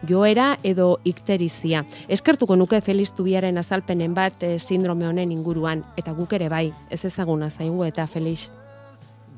joera 0.08 0.58
edo 0.62 0.98
ikterizia. 1.04 1.84
Eskertuko 2.08 2.56
nuke 2.56 2.80
Feliz 2.80 3.12
Tubiaren 3.14 3.58
azalpenen 3.58 4.14
bat 4.14 4.42
eh, 4.42 4.58
sindrome 4.58 5.06
honen 5.08 5.32
inguruan 5.32 5.84
eta 5.98 6.14
guk 6.14 6.34
ere 6.38 6.48
bai, 6.48 6.72
ez 6.90 7.04
ezaguna 7.04 7.50
zaigu 7.50 7.84
eta 7.84 8.06
Felix. 8.06 8.50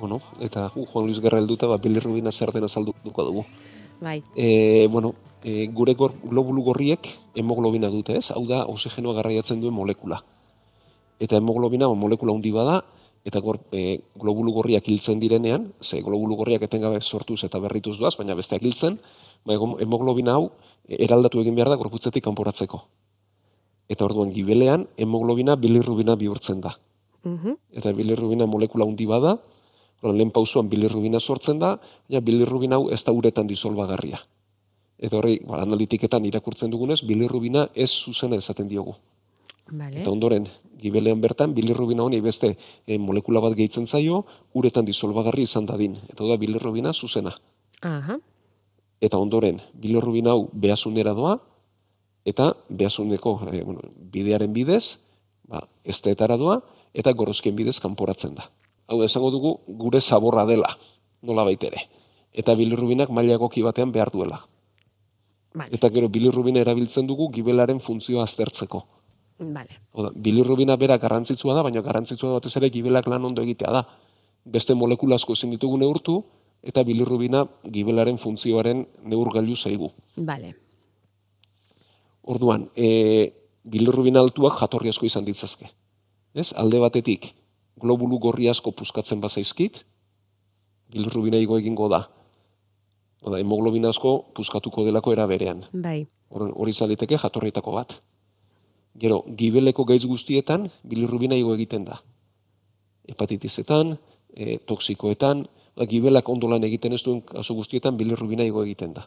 Bueno, 0.00 0.20
eta 0.40 0.68
Juan 0.72 1.06
Luis 1.06 1.20
Gerra 1.20 1.38
helduta, 1.38 1.66
ba, 1.66 1.76
bilirrubina 1.76 2.32
zer 2.32 2.52
den 2.52 2.64
azalduko 2.64 3.24
dugu. 3.24 3.44
Bai. 4.00 4.22
E, 4.34 4.86
bueno, 4.88 5.12
e, 5.44 5.66
gure 5.66 5.92
globulu 5.94 6.62
gorriek 6.62 7.08
hemoglobina 7.36 7.90
dute, 7.92 8.16
ez? 8.16 8.30
Hau 8.32 8.46
da, 8.48 8.64
oxigenoa 8.64 9.18
garraiatzen 9.20 9.60
duen 9.60 9.76
molekula. 9.76 10.22
Eta 11.20 11.36
hemoglobina 11.36 11.88
ba, 11.90 11.94
molekula 11.94 12.32
handi 12.32 12.50
bada, 12.54 12.80
eta 13.28 13.40
gor, 13.44 13.60
e, 13.76 14.00
globulu 14.16 14.54
gorriak 14.56 14.88
hiltzen 14.88 15.20
direnean, 15.20 15.68
ze 15.80 16.00
globulu 16.00 16.38
gorriak 16.40 16.64
etengabe 16.64 17.00
sortuz 17.00 17.42
eta 17.44 17.60
berrituz 17.60 17.98
doaz, 18.00 18.16
baina 18.16 18.34
besteak 18.34 18.64
hiltzen, 18.64 18.96
ba, 19.44 19.58
hemoglobina 19.84 20.38
hau 20.38 20.50
e, 20.88 20.96
eraldatu 21.04 21.44
egin 21.44 21.58
behar 21.58 21.68
da 21.68 21.76
gorputzetik 21.76 22.24
kanporatzeko. 22.24 22.82
Eta 23.90 24.06
orduan 24.06 24.32
gibelean 24.32 24.86
hemoglobina 24.96 25.56
bilirrubina 25.60 26.16
bihurtzen 26.16 26.64
da. 26.64 26.76
Mhm. 27.24 27.56
Eta 27.76 27.92
bilirrubina 27.92 28.46
molekula 28.46 28.86
handi 28.88 29.06
bada, 29.06 29.36
lehen 30.02 30.30
pausuan 30.32 30.68
bilirrubina 30.72 31.20
sortzen 31.20 31.58
da, 31.60 31.76
baina 32.08 32.24
bilirrubina 32.24 32.76
hau 32.76 32.88
ez 32.88 33.02
da 33.04 33.12
uretan 33.12 33.46
disolbagarria. 33.46 34.22
Eta 34.98 35.16
horri, 35.16 35.40
ba, 35.44 35.60
analitiketan 35.60 36.24
irakurtzen 36.24 36.70
dugunez, 36.72 37.02
bilirrubina 37.04 37.68
ez 37.74 37.90
zuzena 37.90 38.36
esaten 38.36 38.68
diogu. 38.68 38.96
Vale. 39.70 40.00
Eta 40.02 40.10
ondoren, 40.10 40.48
gibelean 40.80 41.20
bertan, 41.20 41.54
bilirrubina 41.54 42.02
honi 42.02 42.20
beste 42.24 42.56
e, 42.86 42.98
molekula 42.98 43.42
bat 43.44 43.54
gehitzen 43.58 43.86
zaio, 43.86 44.24
uretan 44.54 44.88
disolbagarri 44.88 45.44
izan 45.46 45.68
dadin. 45.68 45.96
Eta 46.10 46.26
da 46.26 46.36
bilirrubina 46.40 46.92
zuzena. 46.92 47.36
Aha. 47.86 48.18
Eta 49.00 49.20
ondoren, 49.20 49.60
bilirrubina 49.72 50.34
hau 50.34 50.48
behazunera 50.52 51.14
doa, 51.14 51.38
eta 52.26 52.52
behazuneko 52.68 53.38
e, 53.52 53.62
bueno, 53.62 53.86
bidearen 54.12 54.52
bidez, 54.56 54.98
ba, 55.48 55.64
esteetara 55.84 56.36
doa, 56.40 56.60
eta 56.92 57.12
gorozkien 57.12 57.56
bidez 57.56 57.78
kanporatzen 57.80 58.34
da. 58.34 58.50
Hau 58.90 58.98
da, 58.98 59.06
esango 59.06 59.30
dugu, 59.30 59.54
gure 59.80 60.00
zaborra 60.00 60.44
dela, 60.48 60.74
nola 61.22 61.46
baitere. 61.46 61.86
Eta 62.34 62.54
bilirrubinak 62.58 63.10
maila 63.10 63.38
egoki 63.38 63.62
batean 63.62 63.92
behar 63.94 64.10
duela. 64.10 64.42
Vale. 65.54 65.70
Eta 65.74 65.90
gero 65.90 66.08
bilirrubina 66.08 66.60
erabiltzen 66.62 67.06
dugu 67.06 67.30
gibelaren 67.34 67.80
funtzioa 67.82 68.22
aztertzeko. 68.26 68.84
Vale. 69.40 69.78
Hau 69.96 70.02
da, 70.04 70.10
bilirrubina 70.14 70.76
bera 70.76 70.98
garrantzitsua 71.00 71.54
da, 71.56 71.62
baina 71.64 71.80
garrantzitsua 71.80 72.28
da 72.28 72.38
batez 72.40 72.52
ere 72.60 72.68
gibelak 72.70 73.06
lan 73.08 73.24
ondo 73.24 73.40
egitea 73.42 73.70
da. 73.72 73.82
Beste 74.44 74.74
molekula 74.76 75.16
asko 75.16 75.32
ezin 75.32 75.50
ditugu 75.54 75.78
neurtu, 75.80 76.18
eta 76.62 76.82
bilirrubina 76.84 77.46
gibelaren 77.64 78.18
funtzioaren 78.20 78.86
neurgailu 79.08 79.56
zaigu. 79.56 79.90
Vale. 80.16 80.54
Orduan, 82.22 82.68
e, 82.76 83.32
bilirrubina 83.64 84.20
altuak 84.20 84.58
jatorri 84.60 84.92
asko 84.92 85.06
izan 85.08 85.24
ditzazke. 85.24 85.70
Ez? 86.34 86.52
Alde 86.52 86.78
batetik, 86.82 87.30
globulu 87.80 88.18
gorri 88.22 88.48
asko 88.52 88.72
puskatzen 88.76 89.20
bazaizkit, 89.24 89.82
bilirrubina 90.92 91.40
igo 91.40 91.58
egingo 91.58 91.88
da. 91.88 92.04
Oda, 93.22 93.38
hemoglobina 93.40 93.88
asko 93.92 94.18
puskatuko 94.36 94.84
delako 94.86 95.12
era 95.16 95.26
berean. 95.26 95.64
Bai. 95.72 96.06
Hor- 96.30 96.52
Hori 96.54 96.70
izan 96.76 96.88
liteke 96.92 97.18
jatorrietako 97.18 97.72
bat. 97.72 97.96
Gero, 98.98 99.22
gibeleko 99.38 99.84
gaitz 99.86 100.04
guztietan, 100.08 100.68
bilirrubina 100.82 101.36
igo 101.38 101.54
egiten 101.54 101.84
da. 101.86 102.00
Hepatitizetan, 103.08 103.94
e, 104.34 104.58
toksikoetan, 104.66 105.44
da, 105.76 105.86
gibelak 105.86 106.28
ondolan 106.28 106.64
egiten 106.66 106.92
ez 106.92 107.02
duen 107.06 107.22
kasu 107.26 107.54
guztietan, 107.54 107.96
bilirrubina 107.96 108.44
igo 108.44 108.64
egiten 108.66 108.94
da. 108.96 109.06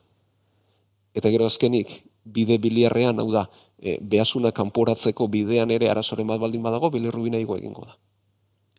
Eta 1.14 1.30
gero 1.30 1.46
azkenik, 1.46 1.92
bide 2.24 2.58
biliarrean, 2.58 3.20
hau 3.20 3.30
da, 3.32 3.48
e, 3.78 3.98
behasuna 4.02 4.54
kanporatzeko 4.56 5.28
bidean 5.28 5.72
ere 5.72 5.92
arazoren 5.92 6.28
bat 6.32 6.40
baldin 6.42 6.64
badago, 6.64 6.90
bilirrubina 6.90 7.42
igo 7.44 7.58
egingo 7.60 7.86
da. 7.86 7.98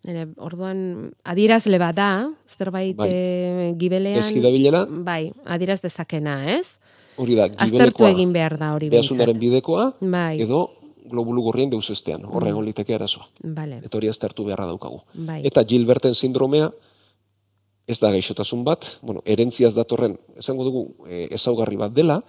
Ere, 0.04 0.26
orduan, 0.36 1.12
adierazle 1.24 1.78
bat 1.80 1.96
da, 1.96 2.08
zerbait 2.48 2.96
Bai. 2.96 3.08
eh, 3.08 3.68
gibelean... 3.80 4.20
Ezki 4.20 4.42
dabilela, 4.44 4.84
Bai, 4.84 5.32
adieraz 5.44 5.80
dezakena, 5.80 6.40
ez? 6.58 6.76
hori 7.16 7.36
da, 7.38 7.44
Aztertu 7.46 7.70
gibelekoa, 7.70 8.10
egin 8.10 8.32
behar 8.34 8.56
da 8.58 8.72
hori 8.74 8.88
behasunaren 8.90 9.38
bidekoa, 9.38 9.92
Bai, 10.00 10.40
edo 10.42 10.66
globulu 11.04 11.42
gorrien 11.42 11.70
deusestean, 11.70 12.24
horre 12.24 12.50
egon 12.50 12.64
liteke 12.64 12.94
arazoa. 12.94 13.26
bale, 13.42 13.80
Eta 13.84 13.98
hori 13.98 14.08
aztertu 14.08 14.44
beharra 14.44 14.66
daukagu. 14.66 15.02
bai. 15.14 15.42
Eta 15.46 15.64
Gilberten 15.64 16.14
sindromea 16.14 16.70
ez 17.86 17.98
da 18.00 18.10
gaixotasun 18.10 18.64
bat, 18.64 18.86
bueno, 19.02 19.20
erentziaz 19.26 19.74
datorren, 19.76 20.16
esango 20.40 20.64
dugu, 20.64 20.84
e, 21.06 21.28
ezaugarri 21.36 21.76
bat 21.76 21.92
dela, 21.92 22.22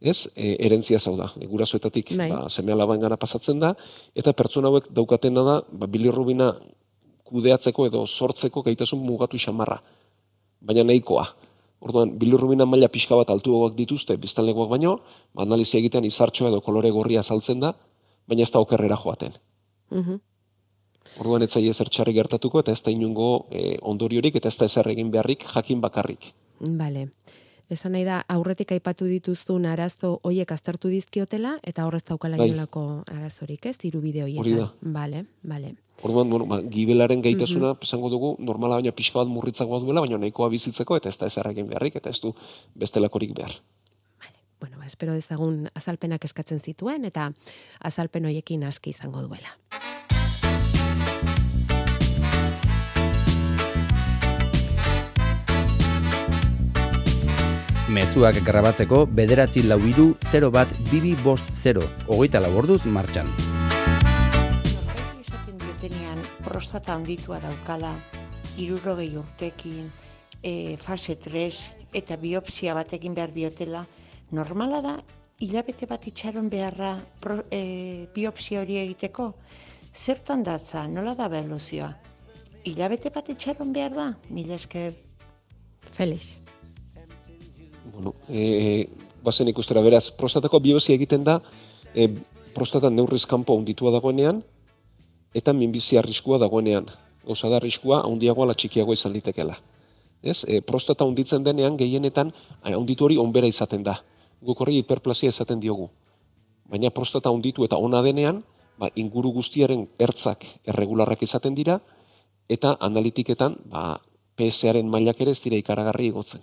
ez, 0.00 0.28
e, 0.36 0.54
erentzia 0.66 0.98
hau 1.06 1.16
da, 1.16 1.32
e, 1.40 1.46
gurasoetatik 1.46 2.14
Bai. 2.16 2.28
ba, 2.30 2.48
seme 2.48 2.72
alabangana 2.72 3.16
pasatzen 3.16 3.58
da, 3.58 3.74
eta 4.14 4.32
pertsona 4.32 4.68
hauek 4.68 4.86
daukatena 4.94 5.42
da, 5.42 5.56
ba, 5.72 5.86
bilirrubina 5.86 6.52
kudeatzeko 7.24 7.86
edo 7.86 8.04
sortzeko 8.06 8.62
gaitasun 8.62 9.00
mugatu 9.02 9.38
xamarra, 9.38 9.80
baina 10.60 10.84
nahikoa. 10.84 11.26
Orduan, 11.84 12.14
bilirrubina 12.18 12.64
maila 12.64 12.88
pixka 12.88 13.16
bat 13.16 13.30
altuagoak 13.30 13.74
dituzte, 13.76 14.16
biztanlegoak 14.16 14.70
baino, 14.70 15.00
ba, 15.34 15.42
analizia 15.42 15.80
egitean 15.80 16.04
izartxoa 16.04 16.48
edo 16.52 16.60
kolore 16.60 16.90
gorria 16.90 17.22
saltzen 17.22 17.60
da, 17.60 17.74
baina 18.28 18.42
ez 18.42 18.50
da 18.52 18.60
okerrera 18.60 18.96
joaten. 18.96 19.36
Mhm. 19.90 20.20
Orduan 21.20 21.42
ez 21.42 21.50
zaie 21.52 21.70
ezer 21.70 21.88
txarri 21.88 22.14
gertatuko 22.16 22.60
eta 22.60 22.72
ez 22.72 22.82
da 22.82 22.90
inungo 22.90 23.46
e, 23.50 23.76
ondoriorik 23.82 24.36
eta 24.40 24.48
ez 24.48 24.56
da 24.56 24.64
ezer 24.70 24.88
egin 24.88 25.10
beharrik 25.10 25.44
jakin 25.54 25.80
bakarrik. 25.80 26.32
Bale. 26.60 27.08
Esan 27.72 27.94
nahi 27.96 28.04
da, 28.04 28.18
aurretik 28.28 28.74
aipatu 28.74 29.06
dituzun 29.08 29.64
arazo 29.66 30.18
hoiek 30.28 30.50
aztertu 30.52 30.90
dizkiotela, 30.92 31.54
eta 31.64 31.86
horrez 31.86 32.02
daukala 32.04 32.36
Bai. 32.36 32.50
inolako 32.50 32.82
arazorik, 33.08 33.64
ez? 33.70 33.78
Dirubide 33.80 34.22
hoietan. 34.22 34.44
Hori 34.44 34.58
da. 34.58 34.66
Bale, 34.82 35.24
bale. 35.42 35.72
Orduan, 36.02 36.28
bueno, 36.28 36.46
ba, 36.50 36.60
gibelaren 36.60 37.22
gaitasuna, 37.24 37.72
esango 37.86 38.10
dugu, 38.12 38.34
normala 38.38 38.80
baina 38.80 38.92
pixka 38.92 39.22
bat 39.22 39.30
murritzagoa 39.32 39.80
duela, 39.80 40.02
baina 40.04 40.18
nahikoa 40.20 40.50
bizitzeko 40.52 40.98
eta 41.00 41.08
ez 41.08 41.16
da 41.16 41.50
egin 41.50 41.70
beharrik 41.70 41.96
eta 41.96 42.10
ez 42.10 42.20
du 42.20 42.34
bestelakorik 42.74 43.32
behar. 43.34 43.56
Bueno, 44.64 44.78
ba, 44.78 44.86
espero 44.86 45.12
ezagun 45.12 45.66
azalpenak 45.76 46.22
eskatzen 46.24 46.56
zituen 46.56 47.04
eta 47.04 47.26
azalpen 47.84 48.24
hoiekin 48.24 48.62
aski 48.64 48.94
izango 48.94 49.20
duela. 49.20 49.50
Mezuak 57.92 58.38
grabatzeko 58.46 59.02
bederatzi 59.18 59.66
lau 59.68 59.76
iru 59.84 60.06
0 60.30 60.48
bat 60.54 60.72
bibi 60.88 61.12
bost 61.20 61.50
0, 61.58 61.84
hogeita 62.08 62.40
laborduz 62.40 62.86
martxan. 62.94 63.28
Norbaiti 63.36 65.26
esaten 65.26 65.58
diotenean 65.60 66.22
prostata 66.46 66.96
handitua 66.96 67.42
daukala, 67.44 67.92
irurogei 68.56 69.10
urtekin, 69.20 69.92
e, 70.40 70.78
fase 70.80 71.18
3 71.20 71.60
eta 72.00 72.16
biopsia 72.16 72.72
bat 72.80 72.96
egin 72.96 73.12
behar 73.20 73.36
diotela, 73.36 73.84
normala 74.34 74.80
da, 74.82 74.94
hilabete 75.40 75.86
bat 75.86 76.06
itxaron 76.10 76.50
beharra 76.50 76.96
pro, 77.22 77.40
e, 77.50 78.06
biopsia 78.14 78.62
hori 78.62 78.78
egiteko, 78.82 79.30
zertan 79.94 80.42
datza, 80.46 80.86
nola 80.88 81.14
da 81.18 81.28
behaluzioa? 81.30 81.90
Hilabete 82.66 83.12
bat 83.14 83.28
itxaron 83.30 83.72
behar 83.72 83.94
da, 83.94 84.08
mila 84.30 84.56
esker. 84.58 84.94
Felix. 85.94 86.36
Bueno, 87.92 88.14
e, 88.28 88.88
bazen 89.22 89.48
ikustera 89.48 89.82
beraz, 89.84 90.08
prostatako 90.10 90.60
biopsia 90.60 90.96
egiten 90.98 91.24
da, 91.24 91.38
e, 91.94 92.08
prostata 92.54 92.90
neurriz 92.90 93.24
kanpo 93.30 93.56
handitua 93.58 93.92
dagoenean, 93.94 94.42
eta 95.34 95.52
minbizi 95.52 95.98
arriskua 95.98 96.38
dagoenean. 96.42 96.88
Gauza 97.24 97.48
da 97.48 97.58
arriskua 97.58 98.02
handiagoa 98.04 98.50
la 98.50 98.56
txikiagoa 98.58 98.98
izan 98.98 99.14
litekela. 99.14 99.56
Ez? 100.22 100.42
E, 100.48 100.60
prostata 100.64 101.04
handitzen 101.04 101.44
denean 101.44 101.76
gehienetan 101.76 102.32
handitu 102.62 103.08
hori 103.08 103.18
onbera 103.20 103.50
izaten 103.50 103.84
da. 103.84 103.98
Guk 104.44 104.60
hori 104.60 104.78
hiperplasia 104.80 105.32
izaten 105.32 105.60
diogu. 105.60 105.88
Baina 106.68 106.90
prostata 106.92 107.32
handitu 107.32 107.64
eta 107.64 107.78
ona 107.80 108.02
denean, 108.04 108.42
ba, 108.78 108.90
inguru 108.94 109.32
guztiaren 109.36 109.86
ertzak 109.98 110.44
erregularrak 110.68 111.22
izaten 111.24 111.54
dira, 111.56 111.78
eta 112.48 112.74
analitiketan 112.80 113.56
ba, 113.70 114.00
PSA-aren 114.36 114.90
mailak 114.90 115.20
ere 115.24 115.32
ez 115.32 115.40
dira 115.44 115.56
ikaragarri 115.60 116.10
igotzen. 116.12 116.42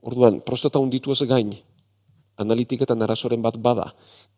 Orduan, 0.00 0.40
prostata 0.46 0.80
hunditu 0.80 1.12
ez 1.12 1.26
gain, 1.28 1.52
analitiketan 2.38 3.02
arazoren 3.02 3.42
bat 3.42 3.58
bada, 3.58 3.90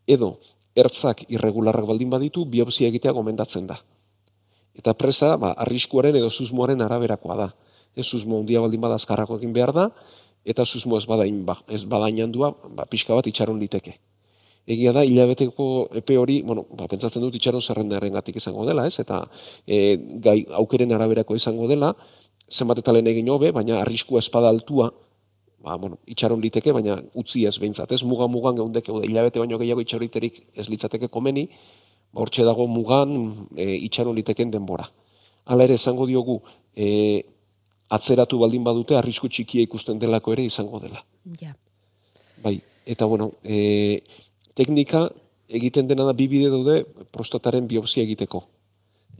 edo 0.08 0.38
ertzak 0.74 1.26
irregularrak 1.28 1.86
baldin 1.86 2.10
baditu, 2.10 2.46
biopsia 2.48 2.88
egitea 2.88 3.12
gomendatzen 3.12 3.66
da. 3.68 3.76
Eta 4.74 4.94
presa, 4.94 5.34
ba, 5.36 5.52
arriskuaren 5.66 6.16
edo 6.16 6.30
susmoaren 6.30 6.80
araberakoa 6.80 7.36
da. 7.36 7.48
Ez 7.98 8.06
susmo 8.06 8.38
handia 8.38 8.62
baldin 8.62 8.80
bada 8.80 8.96
azkarrako 8.96 9.36
egin 9.40 9.52
behar 9.52 9.74
da, 9.76 9.90
eta 10.44 10.64
susmo 10.64 10.96
ez 10.98 11.06
badain, 11.06 11.44
ba, 11.44 11.58
ez 11.68 11.84
badain 11.84 12.22
handua, 12.24 12.54
ba, 12.76 12.86
pixka 12.88 13.14
bat 13.14 13.26
itxaron 13.26 13.60
liteke. 13.60 13.98
Egia 14.70 14.92
da, 14.92 15.02
hilabeteko 15.04 15.66
epe 15.98 16.16
hori, 16.20 16.40
bueno, 16.46 16.66
ba, 16.76 16.86
pentsatzen 16.88 17.22
dut 17.24 17.36
itxaron 17.36 17.62
zerrendaren 17.62 18.12
gatik 18.14 18.36
izango 18.40 18.66
dela, 18.68 18.86
ez? 18.86 19.00
Eta 19.02 19.22
e, 19.66 19.96
gai 20.22 20.44
aukeren 20.60 20.92
araberako 20.92 21.36
izango 21.36 21.68
dela, 21.68 21.94
zenbat 22.50 22.82
eta 22.82 22.92
lehen 22.92 23.08
egin 23.10 23.30
hobe, 23.30 23.52
baina 23.56 23.80
arriskua 23.80 24.20
espada 24.20 24.50
altua, 24.52 24.90
ba, 25.64 25.76
bueno, 25.76 26.00
itxaron 26.06 26.40
liteke, 26.40 26.72
baina 26.76 26.98
utzi 27.14 27.44
ez 27.48 27.56
behintzat, 27.58 27.92
ez 27.92 28.02
muga 28.04 28.28
mugan 28.28 28.56
geundeke, 28.58 28.94
hilabete 29.08 29.42
baino 29.42 29.58
gehiago 29.60 29.84
itxariterik 29.84 30.40
ez 30.56 30.68
litzateke 30.72 31.08
komeni, 31.08 31.48
ba, 32.12 32.22
hortxe 32.24 32.46
dago 32.48 32.68
mugan 32.70 33.16
e, 33.56 33.74
itxaron 33.88 34.16
liteken 34.16 34.52
denbora. 34.54 34.88
Hala 35.50 35.66
ere 35.66 35.76
esango 35.80 36.06
diogu, 36.06 36.40
e, 36.76 37.24
atzeratu 37.90 38.38
baldin 38.38 38.64
badute, 38.64 38.96
arrisku 38.96 39.28
txikia 39.28 39.66
ikusten 39.66 39.98
delako 39.98 40.34
ere 40.36 40.46
izango 40.46 40.80
dela. 40.82 41.02
Ja. 41.40 41.54
Bai, 42.42 42.60
eta 42.86 43.08
bueno, 43.10 43.32
e, 43.42 44.00
teknika 44.54 45.08
egiten 45.50 45.90
dena 45.90 46.06
da 46.06 46.14
bibide 46.14 46.50
daude 46.52 46.84
prostataren 47.12 47.66
biopsia 47.70 48.06
egiteko. 48.06 48.44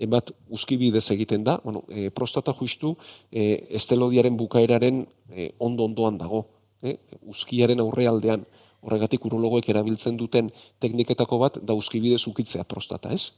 Ebat 0.01 0.31
uzkibidez 0.49 1.05
egiten 1.13 1.45
da, 1.45 1.59
bueno, 1.65 1.83
e, 1.91 2.09
prostata 2.15 2.55
justu 2.57 2.95
e, 3.31 3.67
estelodiaren 3.81 4.39
bukaeraren 4.39 5.03
e, 5.29 5.51
ondo 5.59 5.85
ondoan 5.91 6.17
dago. 6.23 6.47
E, 6.81 6.97
uzkiaren 7.29 7.83
aurrealdean, 7.83 8.47
horregatik 8.81 9.27
urologoek 9.29 9.69
erabiltzen 9.69 10.17
duten 10.17 10.49
tekniketako 10.81 11.39
bat 11.43 11.59
da 11.67 11.77
uzkibidez 11.77 12.23
ukitzea 12.31 12.65
prostata, 12.65 13.13
ez? 13.13 13.35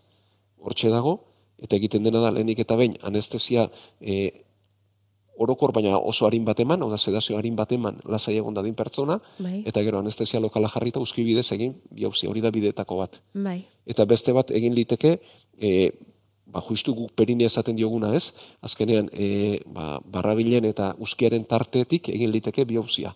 Hortxe 0.63 0.93
dago, 0.93 1.17
eta 1.63 1.79
egiten 1.81 2.05
dena 2.07 2.21
da 2.23 2.31
lehenik 2.31 2.63
eta 2.63 2.77
behin 2.79 2.95
anestesia 3.03 3.67
e, 3.99 4.45
orokor 5.39 5.73
baina 5.73 5.99
oso 5.99 6.27
harin 6.27 6.45
bat 6.45 6.61
eman, 6.61 6.83
oda 6.83 6.99
sedazio 6.99 7.37
harin 7.39 7.57
bat 7.57 7.73
eman 7.73 8.01
lasai 8.05 8.37
egon 8.37 8.55
dadin 8.55 8.75
pertsona, 8.75 9.19
Bai. 9.39 9.63
eta 9.67 9.83
gero 9.83 9.99
anestesia 9.99 10.41
lokala 10.41 10.69
jarrita 10.69 11.01
uzkibidez 11.01 11.51
egin 11.53 11.75
biopsia 11.91 12.31
hori 12.31 12.41
da 12.41 12.51
bidetako 12.51 12.99
bat. 13.01 13.21
Bai. 13.35 13.63
Eta 13.87 14.05
beste 14.05 14.33
bat 14.33 14.51
egin 14.51 14.75
liteke, 14.75 15.19
e, 15.59 15.91
ba, 16.47 16.63
justu 16.69 16.95
guk 16.95 17.13
perinia 17.17 17.49
esaten 17.51 17.77
dioguna 17.77 18.13
ez, 18.15 18.33
azkenean 18.61 19.09
e, 19.13 19.61
ba, 19.67 19.99
barrabilen 20.05 20.69
eta 20.69 20.93
uzkiaren 20.99 21.47
tartetik 21.49 22.13
egin 22.13 22.31
liteke 22.31 22.67
biopsia. 22.69 23.15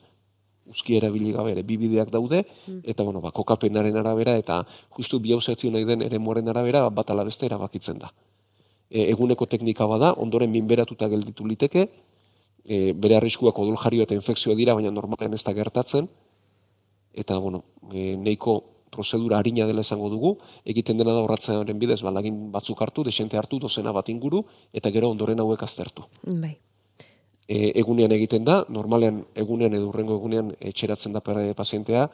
Uzki 0.66 0.96
erabili 0.98 1.30
gabe 1.30 1.52
ere 1.52 1.62
bi 1.62 1.76
bideak 1.78 2.08
daude, 2.10 2.40
eta 2.82 3.04
bueno, 3.06 3.20
ba, 3.22 3.30
kokapenaren 3.30 4.00
arabera 4.00 4.34
eta 4.40 4.64
justu 4.96 5.20
biopsiazio 5.22 5.70
nahi 5.70 5.84
den 5.84 6.02
ere 6.02 6.18
arabera 6.50 6.88
bat 6.90 7.10
ala 7.10 7.24
beste 7.24 7.46
erabakitzen 7.46 7.98
da. 7.98 8.10
E, 8.90 9.10
eguneko 9.10 9.46
teknika 9.46 9.86
bada, 9.86 10.12
ondoren 10.14 10.50
minberatuta 10.50 11.08
gelditu 11.08 11.46
liteke, 11.46 11.88
e, 12.66 12.92
bere 12.92 13.16
arriskuak 13.16 13.58
odoljario 13.62 14.04
eta 14.04 14.16
infekzioa 14.18 14.56
dira, 14.58 14.74
baina 14.74 14.90
normalen 14.90 15.34
ez 15.34 15.42
da 15.46 15.54
gertatzen, 15.54 16.08
eta 17.14 17.38
bueno, 17.38 17.64
e, 17.92 18.16
neiko 18.16 18.58
prozedura 18.90 19.38
harina 19.38 19.66
dela 19.66 19.82
esango 19.86 20.08
dugu, 20.10 20.36
egiten 20.64 20.98
dena 20.98 21.14
da 21.14 21.22
horratzenaren 21.24 21.78
bidez, 21.78 22.00
balagin 22.06 22.50
batzuk 22.52 22.82
hartu, 22.82 23.04
desente 23.04 23.38
hartu, 23.38 23.58
dozena 23.62 23.92
bat 23.92 24.08
inguru, 24.08 24.44
eta 24.72 24.90
gero 24.94 25.10
ondoren 25.10 25.40
hauek 25.42 25.62
aztertu. 25.62 26.06
Bai. 26.26 26.56
E, 27.46 27.70
egunean 27.78 28.12
egiten 28.16 28.44
da, 28.44 28.64
normalean 28.68 29.22
egunean 29.38 29.74
edo 29.78 29.90
hurrengo 29.90 30.16
egunean 30.18 30.54
etxeratzen 30.58 31.14
da 31.14 31.22
pere 31.22 31.52
pazientea, 31.54 32.08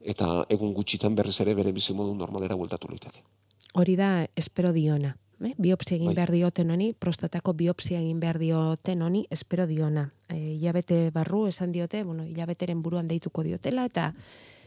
eta 0.00 0.44
egun 0.48 0.72
gutxitan 0.76 1.16
berriz 1.18 1.40
ere 1.44 1.54
bere 1.58 1.72
bizimodu 1.74 2.14
normalera 2.14 2.56
bueltatu 2.56 2.88
liteke. 2.90 3.24
Hori 3.74 3.96
da, 3.98 4.26
espero 4.36 4.72
diona. 4.72 5.16
Eh? 5.44 5.52
Biopsia 5.56 5.94
egin 5.96 6.10
Bai. 6.10 6.16
behar 6.16 6.32
dioten 6.34 6.70
honi, 6.74 6.92
prostatako 6.98 7.52
biopsia 7.54 8.00
egin 8.00 8.18
behar 8.18 8.40
dioten 8.42 9.02
honi, 9.06 9.24
espero 9.30 9.68
diona. 9.70 10.08
E, 10.28 10.36
hilabete 10.56 11.10
barru 11.14 11.46
esan 11.46 11.70
diote, 11.72 12.02
bueno, 12.02 12.24
hilabeteren 12.26 12.82
buruan 12.82 13.06
deituko 13.06 13.44
diotela, 13.46 13.84
eta 13.86 14.08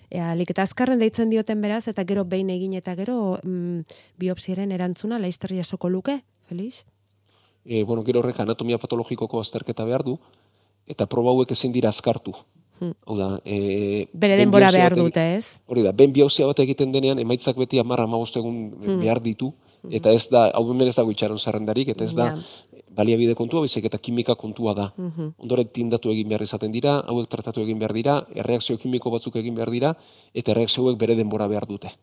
e, 0.09 0.21
alik 0.23 0.53
eta 0.55 0.63
azkarren 0.63 0.99
deitzen 0.99 1.29
dioten 1.29 1.59
beraz, 1.61 1.87
eta 1.91 2.05
gero 2.07 2.23
behin 2.23 2.49
egin 2.49 2.73
eta 2.79 2.95
gero 2.95 3.37
mm, 3.43 3.81
biopsiaren 4.21 4.71
erantzuna 4.71 5.19
laizter 5.19 5.51
jasoko 5.57 5.89
luke, 5.89 6.21
Felix? 6.47 6.85
E, 7.65 7.83
bueno, 7.83 8.05
gero 8.07 8.21
horrek 8.23 8.39
anatomia 8.39 8.79
patologikoko 8.79 9.41
azterketa 9.41 9.83
behar 9.85 10.05
du, 10.07 10.17
eta 10.87 11.05
proba 11.05 11.35
hauek 11.35 11.51
ezin 11.51 11.75
dira 11.75 11.89
azkartu. 11.89 12.31
Hmm. 12.79 12.95
Hau 13.05 13.17
da, 13.17 13.27
e, 13.45 14.07
Bere 14.13 14.39
denbora 14.39 14.71
behar 14.71 14.95
dute, 14.95 15.21
ez? 15.35 15.59
Hori 15.67 15.83
da, 15.83 15.91
ben 15.91 16.15
biopsia 16.15 16.47
bat 16.47 16.63
egiten 16.63 16.95
denean, 16.95 17.19
emaitzak 17.19 17.59
beti 17.59 17.77
amarra 17.77 18.07
amabost 18.07 18.39
egun 18.39 18.71
Hmm. 18.79 19.03
behar 19.03 19.21
ditu, 19.21 19.51
eta 19.89 20.11
ez 20.13 20.27
da, 20.29 20.49
hau 20.53 20.63
hemen 20.69 20.87
ez 20.87 20.95
dago 20.95 21.11
itxaron 21.11 21.39
zerrendarik, 21.39 21.89
eta 21.95 22.05
ez 22.05 22.13
da, 22.15 22.27
baliabide 22.95 23.35
kontua, 23.35 23.63
baizik 23.65 23.85
eta 23.89 23.97
kimika 23.97 24.35
kontua 24.35 24.73
da. 24.77 24.93
Mhm. 24.97 25.33
Ondoren 25.41 25.69
tindatu 25.73 26.11
egin 26.11 26.29
behar 26.29 26.41
izaten 26.41 26.71
dira, 26.71 26.99
hauek 27.07 27.29
tratatu 27.29 27.61
egin 27.61 27.79
behar 27.79 27.93
dira, 27.93 28.17
erreakzio 28.35 28.77
kimiko 28.77 29.11
batzuk 29.11 29.35
egin 29.35 29.55
behar 29.55 29.71
dira, 29.71 29.95
eta 30.33 30.51
erreakzio 30.51 30.83
hauek 30.83 30.99
bere 30.99 31.15
denbora 31.15 31.47
behar 31.47 31.65
dute. 31.65 31.93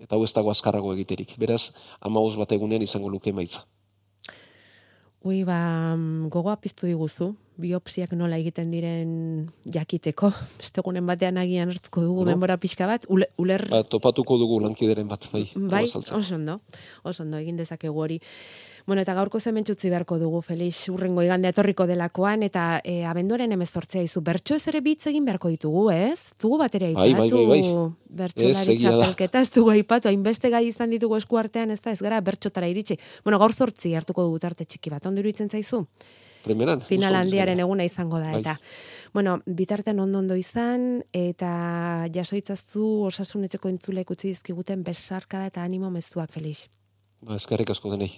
Eta 0.00 0.16
hau 0.16 0.24
ez 0.24 0.32
dago 0.32 0.50
azkarrago 0.50 0.92
egiterik. 0.94 1.36
Beraz, 1.38 1.72
amabost 2.00 2.36
bat 2.36 2.52
egunean 2.52 2.82
izango 2.82 3.08
luke 3.08 3.30
emaitza. 3.30 3.64
Ui, 5.24 5.44
ba, 5.46 5.94
mm, 5.94 6.28
gogoa 6.34 6.56
piztu 6.58 6.88
diguzu, 6.90 7.28
biopsiak 7.62 8.10
nola 8.18 8.40
egiten 8.42 8.72
diren 8.74 9.12
jakiteko. 9.70 10.32
Estegunen 10.64 11.06
batean 11.06 11.38
agian 11.38 11.70
hartuko 11.70 12.02
dugu 12.02 12.24
No. 12.24 12.32
denbora 12.32 12.56
pixka 12.58 12.88
bat, 12.90 13.06
ule, 13.08 13.28
uler 13.38 13.62
Ba, 13.70 13.84
topatuko 13.86 14.38
dugu 14.40 14.58
lankideren 14.64 15.06
bat, 15.08 15.28
bai. 15.32 15.44
Bai, 15.54 15.84
oso 15.86 16.34
ondo, 16.34 16.58
oso 17.04 17.22
ondo, 17.22 17.38
egin 17.38 17.56
dezakegu 17.60 18.02
hori. 18.02 18.18
Bueno, 18.86 19.02
eta 19.02 19.14
gaurko 19.14 19.38
zementzutzi 19.38 19.90
beharko 19.92 20.18
dugu, 20.18 20.40
Felix, 20.42 20.88
urrengo 20.90 21.22
igande 21.22 21.50
etorriko 21.52 21.86
delakoan, 21.86 22.42
eta 22.42 22.80
e, 22.82 23.04
abenduaren 23.06 23.52
emezortzea 23.54 24.02
izu, 24.02 24.22
bertso 24.26 24.56
ez 24.58 24.64
ere 24.72 24.80
bitz 24.82 25.06
egin 25.06 25.24
beharko 25.28 25.52
ditugu, 25.52 25.84
ez? 25.94 26.32
Tugu 26.42 26.58
batera 26.58 26.88
Bai, 26.88 26.94
bai, 26.94 27.10
aipatu, 27.12 27.42
bai, 27.46 27.60
bai. 27.60 28.16
bertsolari 28.22 28.74
egia 28.74 28.90
da. 28.90 28.96
txapelketa, 28.96 29.44
ez 29.46 29.52
dugu 29.54 29.70
aipatu, 29.70 30.10
hainbeste 30.10 30.50
gai 30.50 30.64
izan 30.66 30.90
ditugu 30.90 31.16
esku 31.20 31.38
artean, 31.38 31.70
ez 31.70 31.78
da, 31.80 31.94
ez 31.94 32.02
gara 32.02 32.18
bertxotara 32.20 32.66
iritsi. 32.72 32.98
Bueno, 33.22 33.38
gaur 33.38 33.54
zortzi 33.54 33.94
hartuko 33.94 34.26
dugu 34.26 34.42
tarte 34.42 34.66
txiki 34.66 34.90
bat, 34.90 35.06
ondo 35.06 35.22
iruditzen 35.22 35.48
zaizu? 35.52 35.84
Primeran. 36.42 36.82
Final 36.82 37.14
handiaren 37.14 37.62
eguna 37.62 37.86
izango 37.86 38.18
da, 38.18 38.32
Bai. 38.32 38.40
eta. 38.42 38.56
Bueno, 39.14 39.36
bitartean 39.46 40.00
ondo 40.02 40.18
ondo 40.18 40.34
izan, 40.34 41.04
eta 41.14 42.08
jasoitzazu 42.10 42.88
osasunetxeko 43.12 43.70
entzulek 43.70 44.10
utzi 44.10 44.32
dizkiguten 44.34 44.82
besarkada 44.82 45.46
eta 45.52 45.62
animo 45.62 45.90
mezuak, 45.94 46.34
Felix. 46.34 46.66
Ba, 47.22 47.38
eskerrik 47.38 47.70
asko 47.70 47.94
denei. 47.94 48.10